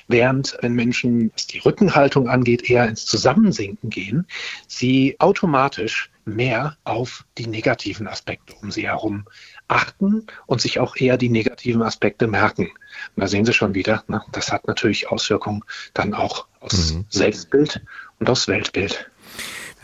Während 0.08 0.56
wenn 0.60 0.74
Menschen, 0.74 1.32
was 1.32 1.46
die 1.46 1.58
Rückenhaltung 1.58 2.28
angeht, 2.28 2.68
eher 2.70 2.88
ins 2.88 3.06
Zusammensinken 3.06 3.90
gehen, 3.90 4.26
sie 4.68 5.16
automatisch 5.18 6.10
mehr 6.24 6.76
auf 6.84 7.24
die 7.36 7.46
negativen 7.46 8.06
Aspekte 8.06 8.54
um 8.62 8.70
sie 8.70 8.88
herum 8.88 9.26
achten 9.68 10.26
und 10.46 10.60
sich 10.60 10.78
auch 10.78 10.96
eher 10.96 11.16
die 11.16 11.28
negativen 11.28 11.82
Aspekte 11.82 12.26
merken. 12.26 12.66
Und 12.66 13.20
da 13.22 13.26
sehen 13.26 13.44
Sie 13.44 13.52
schon 13.52 13.74
wieder, 13.74 14.04
ne, 14.08 14.22
das 14.32 14.52
hat 14.52 14.66
natürlich 14.66 15.10
Auswirkungen 15.10 15.64
dann 15.94 16.14
auch 16.14 16.46
aufs 16.60 16.94
mhm. 16.94 17.06
Selbstbild 17.08 17.82
und 18.18 18.28
aufs 18.28 18.48
Weltbild. 18.48 19.10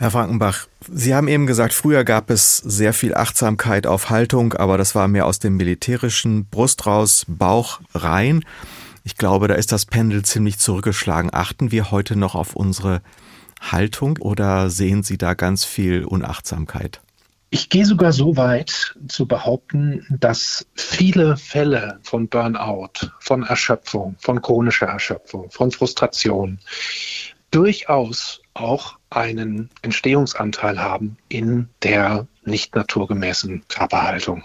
Herr 0.01 0.09
Frankenbach, 0.09 0.65
Sie 0.89 1.13
haben 1.13 1.27
eben 1.27 1.45
gesagt, 1.45 1.73
früher 1.73 2.03
gab 2.03 2.31
es 2.31 2.57
sehr 2.57 2.91
viel 2.91 3.13
Achtsamkeit 3.13 3.85
auf 3.85 4.09
Haltung, 4.09 4.53
aber 4.53 4.79
das 4.79 4.95
war 4.95 5.07
mehr 5.07 5.27
aus 5.27 5.37
dem 5.37 5.57
militärischen 5.57 6.47
Brust 6.47 6.87
raus, 6.87 7.23
Bauch 7.27 7.81
rein. 7.93 8.43
Ich 9.03 9.15
glaube, 9.15 9.47
da 9.47 9.53
ist 9.53 9.71
das 9.71 9.85
Pendel 9.85 10.25
ziemlich 10.25 10.57
zurückgeschlagen. 10.57 11.29
Achten 11.31 11.71
wir 11.71 11.91
heute 11.91 12.15
noch 12.15 12.33
auf 12.33 12.55
unsere 12.55 13.03
Haltung 13.61 14.17
oder 14.17 14.71
sehen 14.71 15.03
Sie 15.03 15.19
da 15.19 15.35
ganz 15.35 15.65
viel 15.65 16.03
Unachtsamkeit? 16.03 16.99
Ich 17.51 17.69
gehe 17.69 17.85
sogar 17.85 18.11
so 18.11 18.35
weit 18.37 18.95
zu 19.07 19.27
behaupten, 19.27 20.03
dass 20.09 20.65
viele 20.73 21.37
Fälle 21.37 21.99
von 22.01 22.27
Burnout, 22.27 23.11
von 23.19 23.43
Erschöpfung, 23.43 24.15
von 24.17 24.41
chronischer 24.41 24.87
Erschöpfung, 24.87 25.51
von 25.51 25.69
Frustration 25.69 26.57
durchaus 27.51 28.41
auch 28.55 28.97
einen 29.11 29.69
Entstehungsanteil 29.81 30.81
haben 30.81 31.17
in 31.29 31.69
der 31.83 32.27
nicht 32.43 32.75
naturgemäßen 32.75 33.63
Körperhaltung. 33.67 34.43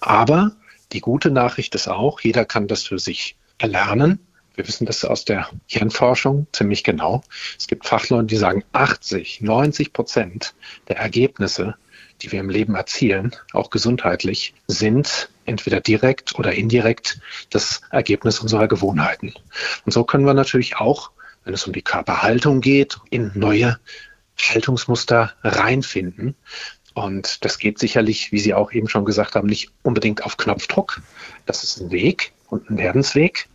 Aber 0.00 0.52
die 0.92 1.00
gute 1.00 1.30
Nachricht 1.30 1.74
ist 1.74 1.88
auch, 1.88 2.20
jeder 2.20 2.44
kann 2.44 2.68
das 2.68 2.84
für 2.84 2.98
sich 2.98 3.36
erlernen. 3.58 4.20
Wir 4.54 4.66
wissen 4.68 4.86
das 4.86 5.04
aus 5.04 5.24
der 5.24 5.48
Hirnforschung 5.66 6.46
ziemlich 6.52 6.84
genau. 6.84 7.22
Es 7.58 7.66
gibt 7.66 7.86
Fachleute, 7.86 8.26
die 8.26 8.36
sagen, 8.36 8.64
80, 8.72 9.40
90 9.40 9.92
Prozent 9.92 10.54
der 10.88 10.98
Ergebnisse, 10.98 11.74
die 12.22 12.30
wir 12.30 12.38
im 12.38 12.50
Leben 12.50 12.76
erzielen, 12.76 13.34
auch 13.52 13.70
gesundheitlich, 13.70 14.54
sind 14.68 15.28
entweder 15.44 15.80
direkt 15.80 16.38
oder 16.38 16.54
indirekt 16.54 17.20
das 17.50 17.82
Ergebnis 17.90 18.38
unserer 18.38 18.68
Gewohnheiten. 18.68 19.34
Und 19.84 19.92
so 19.92 20.04
können 20.04 20.24
wir 20.24 20.34
natürlich 20.34 20.76
auch 20.76 21.10
wenn 21.44 21.54
es 21.54 21.66
um 21.66 21.72
die 21.72 21.82
Körperhaltung 21.82 22.60
geht, 22.60 22.98
in 23.10 23.32
neue 23.34 23.78
Haltungsmuster 24.38 25.32
reinfinden. 25.42 26.34
Und 26.94 27.44
das 27.44 27.58
geht 27.58 27.78
sicherlich, 27.78 28.32
wie 28.32 28.38
Sie 28.38 28.54
auch 28.54 28.72
eben 28.72 28.88
schon 28.88 29.04
gesagt 29.04 29.34
haben, 29.34 29.48
nicht 29.48 29.70
unbedingt 29.82 30.24
auf 30.24 30.36
Knopfdruck. 30.36 31.02
Das 31.46 31.64
ist 31.64 31.80
ein 31.80 31.90
Weg 31.90 32.32
und 32.48 32.70
ein 32.70 32.78
Werdensweg. 32.78 33.48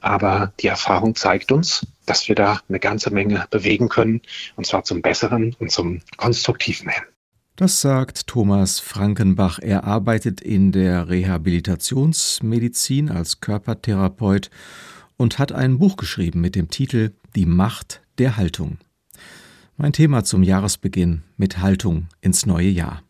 Aber 0.00 0.52
die 0.60 0.68
Erfahrung 0.68 1.14
zeigt 1.14 1.52
uns, 1.52 1.86
dass 2.06 2.28
wir 2.28 2.34
da 2.34 2.60
eine 2.68 2.80
ganze 2.80 3.10
Menge 3.10 3.46
bewegen 3.50 3.88
können, 3.88 4.22
und 4.56 4.66
zwar 4.66 4.84
zum 4.84 5.02
Besseren 5.02 5.54
und 5.58 5.70
zum 5.70 6.00
Konstruktiven 6.16 6.88
hin. 6.88 7.02
Das 7.56 7.80
sagt 7.80 8.26
Thomas 8.26 8.80
Frankenbach. 8.80 9.60
Er 9.60 9.84
arbeitet 9.84 10.42
in 10.42 10.72
der 10.72 11.08
Rehabilitationsmedizin 11.08 13.10
als 13.10 13.40
Körpertherapeut 13.40 14.50
und 15.16 15.38
hat 15.38 15.52
ein 15.52 15.78
Buch 15.78 15.96
geschrieben 15.96 16.40
mit 16.40 16.54
dem 16.54 16.68
Titel 16.68 17.12
Die 17.34 17.46
Macht 17.46 18.02
der 18.18 18.36
Haltung. 18.36 18.78
Mein 19.76 19.92
Thema 19.92 20.24
zum 20.24 20.42
Jahresbeginn 20.42 21.22
mit 21.36 21.58
Haltung 21.58 22.08
ins 22.20 22.46
neue 22.46 22.68
Jahr. 22.68 23.02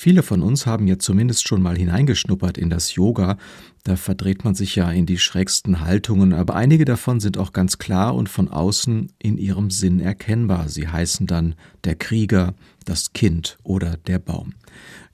Viele 0.00 0.22
von 0.22 0.42
uns 0.42 0.64
haben 0.64 0.86
ja 0.86 0.96
zumindest 0.96 1.48
schon 1.48 1.60
mal 1.60 1.76
hineingeschnuppert 1.76 2.56
in 2.56 2.70
das 2.70 2.94
Yoga. 2.94 3.36
Da 3.82 3.96
verdreht 3.96 4.44
man 4.44 4.54
sich 4.54 4.76
ja 4.76 4.92
in 4.92 5.06
die 5.06 5.18
schrägsten 5.18 5.80
Haltungen, 5.80 6.32
aber 6.32 6.54
einige 6.54 6.84
davon 6.84 7.18
sind 7.18 7.36
auch 7.36 7.52
ganz 7.52 7.78
klar 7.78 8.14
und 8.14 8.28
von 8.28 8.48
außen 8.48 9.10
in 9.18 9.38
ihrem 9.38 9.72
Sinn 9.72 9.98
erkennbar. 9.98 10.68
Sie 10.68 10.86
heißen 10.86 11.26
dann 11.26 11.56
der 11.82 11.96
Krieger, 11.96 12.54
das 12.84 13.12
Kind 13.12 13.58
oder 13.64 13.96
der 13.96 14.20
Baum. 14.20 14.54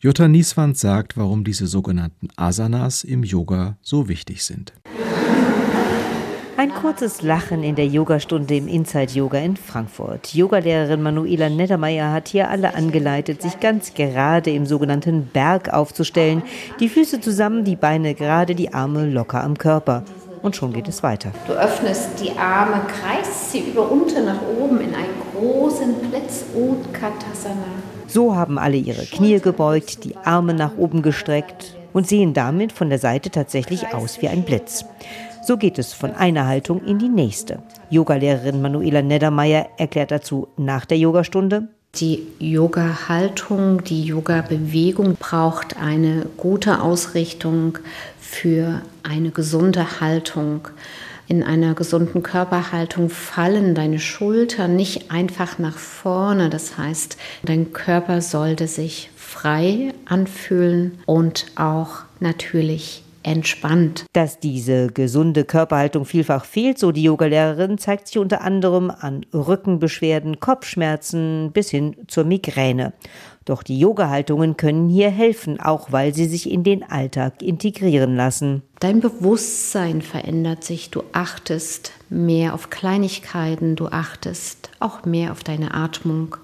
Jutta 0.01 0.29
Nieswand 0.29 0.77
sagt, 0.77 1.17
warum 1.17 1.45
diese 1.45 1.67
sogenannten 1.67 2.29
Asanas 2.37 3.05
im 3.05 3.23
Yoga 3.23 3.79
so 3.81 4.09
wichtig 4.09 4.45
sind. 4.45 4.75
Ein 6.65 6.73
kurzes 6.73 7.21
Lachen 7.21 7.63
in 7.63 7.75
der 7.75 7.87
Yogastunde 7.87 8.57
im 8.57 8.69
Inside 8.69 9.13
Yoga 9.13 9.37
in 9.37 9.55
Frankfurt. 9.55 10.35
Yogalehrerin 10.35 11.03
Manuela 11.03 11.51
Nettermeier 11.51 12.11
hat 12.11 12.29
hier 12.29 12.49
alle 12.49 12.75
angeleitet, 12.75 13.43
sich 13.43 13.61
ganz 13.61 13.93
gerade 13.93 14.51
im 14.51 14.65
sogenannten 14.65 15.27
Berg 15.27 15.69
aufzustellen. 15.69 16.43
Die 16.81 16.89
Füße 16.89 17.21
zusammen, 17.21 17.65
die 17.65 17.77
Beine 17.77 18.15
gerade, 18.15 18.55
die 18.55 18.73
Arme 18.73 19.05
locker 19.05 19.45
am 19.45 19.59
Körper. 19.59 20.05
Und 20.41 20.57
schon 20.57 20.73
geht 20.73 20.89
es 20.89 21.03
weiter. 21.03 21.33
Du 21.47 21.53
öffnest 21.53 22.19
die 22.23 22.31
Arme, 22.31 22.81
kreist 22.87 23.53
sie 23.53 23.61
über 23.61 23.93
unten 23.93 24.25
nach 24.25 24.41
oben 24.59 24.81
in 24.81 24.95
einen 24.95 25.21
großen 25.39 25.97
Blitz 26.09 26.47
Utkatasana. 26.55 27.57
So 28.07 28.35
haben 28.35 28.59
alle 28.59 28.79
ihre 28.79 29.05
Knie 29.05 29.39
gebeugt, 29.39 30.05
die 30.05 30.17
Arme 30.17 30.55
nach 30.55 30.79
oben 30.79 31.03
gestreckt 31.03 31.77
und 31.93 32.09
sehen 32.09 32.33
damit 32.33 32.73
von 32.73 32.89
der 32.89 32.99
Seite 32.99 33.29
tatsächlich 33.29 33.93
aus 33.93 34.23
wie 34.23 34.29
ein 34.29 34.45
Blitz. 34.45 34.87
So 35.47 35.59
geht 35.59 35.79
es 35.79 35.93
von 35.93 36.13
einer 36.13 36.47
Haltung 36.47 36.83
in 36.85 36.99
die 36.99 37.11
nächste. 37.11 37.59
Yogalehrerin 37.91 38.63
Manuela 38.63 39.03
Neddermeier 39.03 39.69
erklärt 39.77 40.11
dazu 40.11 40.49
nach 40.57 40.87
der 40.87 40.97
Yogastunde. 40.97 41.69
Die 41.97 42.27
Yoga-Haltung, 42.39 43.85
die 43.85 44.05
Yoga-Bewegung 44.05 45.17
braucht 45.17 45.77
eine 45.77 46.25
gute 46.39 46.81
Ausrichtung 46.81 47.79
für 48.19 48.81
eine 49.03 49.31
gesunde 49.31 50.01
Haltung. 50.01 50.67
In 51.29 51.43
einer 51.43 51.75
gesunden 51.75 52.23
Körperhaltung 52.23 53.11
fallen 53.11 53.75
deine 53.75 53.99
Schultern 53.99 54.77
nicht 54.77 55.11
einfach 55.11 55.59
nach 55.59 55.77
vorne. 55.77 56.49
Das 56.49 56.79
heißt, 56.79 57.19
dein 57.45 57.75
Körper 57.75 58.23
sollte 58.23 58.67
sich 58.67 59.11
frei 59.15 59.93
anfühlen 60.07 60.99
und 61.05 61.47
auch 61.55 62.01
natürlich 62.19 63.04
entspannt. 63.25 64.05
Dass 64.13 64.39
diese 64.39 64.89
gesunde 64.89 65.45
Körperhaltung 65.45 66.05
vielfach 66.05 66.45
fehlt, 66.45 66.79
so 66.79 66.93
die 66.93 67.03
Yogalehrerin, 67.03 67.79
zeigt 67.79 68.09
sich 68.09 68.19
unter 68.19 68.43
anderem 68.43 68.91
an 68.91 69.27
Rückenbeschwerden, 69.33 70.41
Kopfschmerzen 70.41 71.51
bis 71.53 71.71
hin 71.71 71.97
zur 72.07 72.25
Migräne. 72.25 72.93
Doch 73.45 73.63
die 73.63 73.79
Yoga-Haltungen 73.79 74.57
können 74.57 74.89
hier 74.89 75.11
helfen, 75.11 75.61
auch 75.61 75.93
weil 75.93 76.15
sie 76.15 76.25
sich 76.25 76.51
in 76.51 76.65
den 76.65 76.83
Alltag 76.83 77.43
integrieren 77.43 78.17
lassen. 78.17 78.63
Dein 78.81 79.01
Bewusstsein 79.01 80.01
verändert 80.01 80.65
sich, 80.65 80.91
du 80.91 81.03
achtest 81.13 81.93
mehr 82.09 82.55
auf 82.55 82.71
Kleinigkeiten, 82.71 83.77
du 83.77 83.89
achtest 83.89 84.71
auch 84.81 85.05
mehr 85.05 85.33
auf 85.33 85.45
deine 85.45 85.75
Atmung 85.75 86.37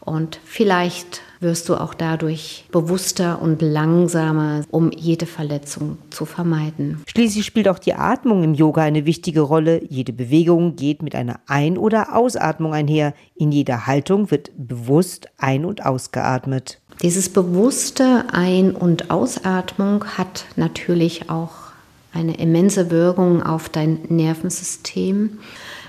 und 0.00 0.40
vielleicht 0.44 1.22
wirst 1.40 1.68
du 1.68 1.76
auch 1.76 1.94
dadurch 1.94 2.64
bewusster 2.70 3.40
und 3.40 3.62
langsamer, 3.62 4.62
um 4.70 4.90
jede 4.92 5.26
Verletzung 5.26 5.98
zu 6.10 6.26
vermeiden. 6.26 7.02
Schließlich 7.06 7.46
spielt 7.46 7.68
auch 7.68 7.78
die 7.78 7.94
Atmung 7.94 8.42
im 8.44 8.54
Yoga 8.54 8.82
eine 8.82 9.06
wichtige 9.06 9.40
Rolle. 9.40 9.82
Jede 9.88 10.12
Bewegung 10.12 10.76
geht 10.76 11.02
mit 11.02 11.14
einer 11.14 11.40
Ein- 11.46 11.78
oder 11.78 12.14
Ausatmung 12.14 12.74
einher. 12.74 13.14
In 13.34 13.52
jeder 13.52 13.86
Haltung 13.86 14.30
wird 14.30 14.50
bewusst 14.56 15.28
ein- 15.38 15.64
und 15.64 15.84
ausgeatmet. 15.84 16.78
Dieses 17.02 17.30
bewusste 17.30 18.24
Ein- 18.32 18.76
und 18.76 19.10
Ausatmung 19.10 20.04
hat 20.18 20.44
natürlich 20.56 21.30
auch 21.30 21.52
eine 22.12 22.36
immense 22.36 22.90
Wirkung 22.90 23.42
auf 23.42 23.68
dein 23.70 24.00
Nervensystem, 24.08 25.38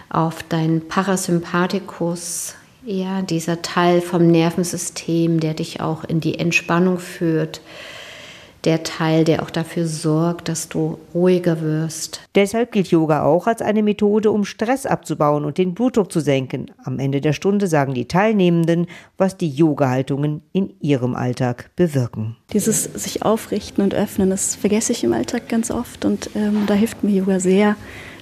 auf 0.09 0.43
dein 0.43 0.87
Parasympathikus, 0.87 2.55
ja, 2.83 3.21
dieser 3.21 3.61
Teil 3.61 4.01
vom 4.01 4.27
Nervensystem, 4.27 5.39
der 5.39 5.53
dich 5.53 5.81
auch 5.81 6.03
in 6.03 6.19
die 6.19 6.39
Entspannung 6.39 6.99
führt, 6.99 7.61
der 8.63 8.83
Teil, 8.83 9.23
der 9.23 9.41
auch 9.41 9.49
dafür 9.49 9.87
sorgt, 9.87 10.47
dass 10.47 10.69
du 10.69 10.99
ruhiger 11.13 11.61
wirst. 11.61 12.21
Deshalb 12.35 12.71
gilt 12.71 12.89
Yoga 12.89 13.23
auch 13.23 13.47
als 13.47 13.61
eine 13.61 13.81
Methode, 13.81 14.31
um 14.31 14.45
Stress 14.45 14.85
abzubauen 14.85 15.45
und 15.45 15.57
den 15.57 15.73
Blutdruck 15.73 16.11
zu 16.11 16.19
senken. 16.19 16.69
Am 16.83 16.99
Ende 16.99 17.21
der 17.21 17.33
Stunde 17.33 17.67
sagen 17.67 17.93
die 17.93 18.07
Teilnehmenden, 18.07 18.85
was 19.17 19.35
die 19.35 19.49
Yoga-Haltungen 19.49 20.41
in 20.53 20.73
ihrem 20.79 21.15
Alltag 21.15 21.71
bewirken. 21.75 22.37
Dieses 22.53 22.83
sich 22.83 23.23
aufrichten 23.23 23.83
und 23.83 23.95
öffnen, 23.95 24.29
das 24.29 24.55
vergesse 24.55 24.91
ich 24.91 25.03
im 25.03 25.13
Alltag 25.13 25.49
ganz 25.49 25.71
oft 25.71 26.05
und 26.05 26.29
ähm, 26.35 26.65
da 26.67 26.75
hilft 26.75 27.03
mir 27.03 27.11
Yoga 27.11 27.39
sehr 27.39 27.75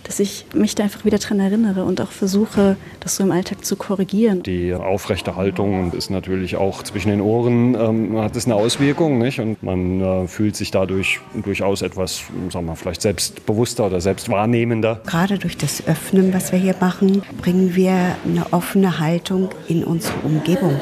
dass 0.10 0.20
ich 0.20 0.44
mich 0.56 0.74
da 0.74 0.86
einfach 0.86 1.06
wieder 1.06 1.20
dran 1.20 1.40
erinnere 1.40 1.84
und 1.84 2.02
auch 2.02 2.10
versuche, 2.10 2.78
das 3.00 3.16
so 3.16 3.24
im 3.24 3.32
Alltag 3.32 3.64
zu 3.64 3.76
korrigieren. 3.76 4.42
Die 4.42 4.74
aufrechte 4.74 5.36
Haltung 5.36 5.94
ist 5.94 6.10
natürlich 6.10 6.56
auch 6.56 6.82
zwischen 6.82 7.10
den 7.10 7.22
Ohren, 7.22 7.76
ähm, 7.76 8.18
hat 8.18 8.36
es 8.36 8.46
eine 8.46 8.56
Auswirkung, 8.56 9.20
nicht? 9.20 9.40
Und 9.40 9.62
man 9.62 10.02
äh, 10.02 10.28
fühlt 10.28 10.56
sich 10.56 10.72
dadurch 10.72 11.20
durchaus 11.44 11.84
etwas, 11.84 12.24
sagen 12.52 12.66
wir, 12.66 12.76
vielleicht 12.76 13.04
selbstbewusster 13.04 13.86
oder 13.86 14.02
selbstwahrnehmender. 14.02 15.02
Gerade 15.06 15.38
durch 15.38 15.58
das 15.58 15.86
Öffnen, 15.86 16.34
was 16.34 16.52
wir 16.52 16.58
hier 16.58 16.76
machen, 16.82 17.22
bringen 17.40 17.76
wir 17.76 17.94
eine 18.26 18.52
offene 18.52 19.00
Haltung 19.00 19.50
in 19.68 19.84
unsere 19.84 20.18
Umgebung. 20.24 20.82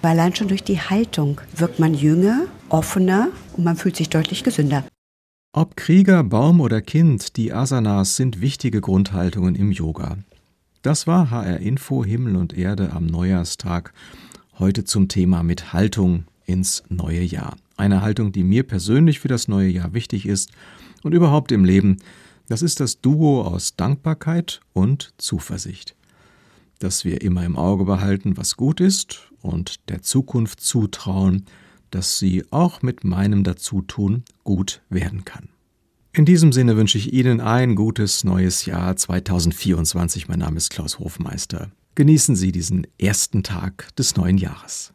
Weil 0.00 0.12
allein 0.12 0.34
schon 0.34 0.48
durch 0.48 0.64
die 0.64 0.80
Haltung 0.80 1.38
wirkt 1.54 1.80
man 1.80 1.92
jünger, 1.92 2.46
offener 2.70 3.28
und 3.58 3.64
man 3.64 3.76
fühlt 3.76 3.96
sich 3.96 4.08
deutlich 4.08 4.42
gesünder. 4.42 4.84
Ob 5.56 5.76
Krieger, 5.76 6.24
Baum 6.24 6.60
oder 6.60 6.82
Kind, 6.82 7.36
die 7.36 7.52
Asanas 7.52 8.16
sind 8.16 8.40
wichtige 8.40 8.80
Grundhaltungen 8.80 9.54
im 9.54 9.70
Yoga. 9.70 10.18
Das 10.82 11.06
war 11.06 11.30
HR 11.30 11.60
Info 11.60 12.04
Himmel 12.04 12.34
und 12.34 12.58
Erde 12.58 12.90
am 12.90 13.06
Neujahrstag. 13.06 13.92
Heute 14.58 14.82
zum 14.82 15.06
Thema 15.06 15.44
mit 15.44 15.72
Haltung 15.72 16.24
ins 16.44 16.82
neue 16.88 17.22
Jahr. 17.22 17.56
Eine 17.76 18.02
Haltung, 18.02 18.32
die 18.32 18.42
mir 18.42 18.64
persönlich 18.64 19.20
für 19.20 19.28
das 19.28 19.46
neue 19.46 19.68
Jahr 19.68 19.94
wichtig 19.94 20.26
ist 20.26 20.50
und 21.04 21.14
überhaupt 21.14 21.52
im 21.52 21.64
Leben. 21.64 21.98
Das 22.48 22.60
ist 22.60 22.80
das 22.80 23.00
Duo 23.00 23.42
aus 23.42 23.76
Dankbarkeit 23.76 24.58
und 24.72 25.14
Zuversicht. 25.18 25.94
Dass 26.80 27.04
wir 27.04 27.22
immer 27.22 27.44
im 27.44 27.56
Auge 27.56 27.84
behalten, 27.84 28.36
was 28.36 28.56
gut 28.56 28.80
ist 28.80 29.30
und 29.40 29.88
der 29.88 30.02
Zukunft 30.02 30.60
zutrauen, 30.62 31.46
dass 31.90 32.18
sie 32.18 32.44
auch 32.50 32.82
mit 32.82 33.04
meinem 33.04 33.44
Dazutun 33.44 34.24
gut 34.42 34.82
werden 34.88 35.24
kann. 35.24 35.48
In 36.12 36.24
diesem 36.24 36.52
Sinne 36.52 36.76
wünsche 36.76 36.96
ich 36.96 37.12
Ihnen 37.12 37.40
ein 37.40 37.74
gutes 37.74 38.22
neues 38.22 38.66
Jahr 38.66 38.96
2024. 38.96 40.28
Mein 40.28 40.38
Name 40.38 40.58
ist 40.58 40.70
Klaus 40.70 41.00
Hofmeister. 41.00 41.72
Genießen 41.96 42.36
Sie 42.36 42.52
diesen 42.52 42.86
ersten 42.98 43.42
Tag 43.42 43.94
des 43.96 44.16
neuen 44.16 44.38
Jahres. 44.38 44.93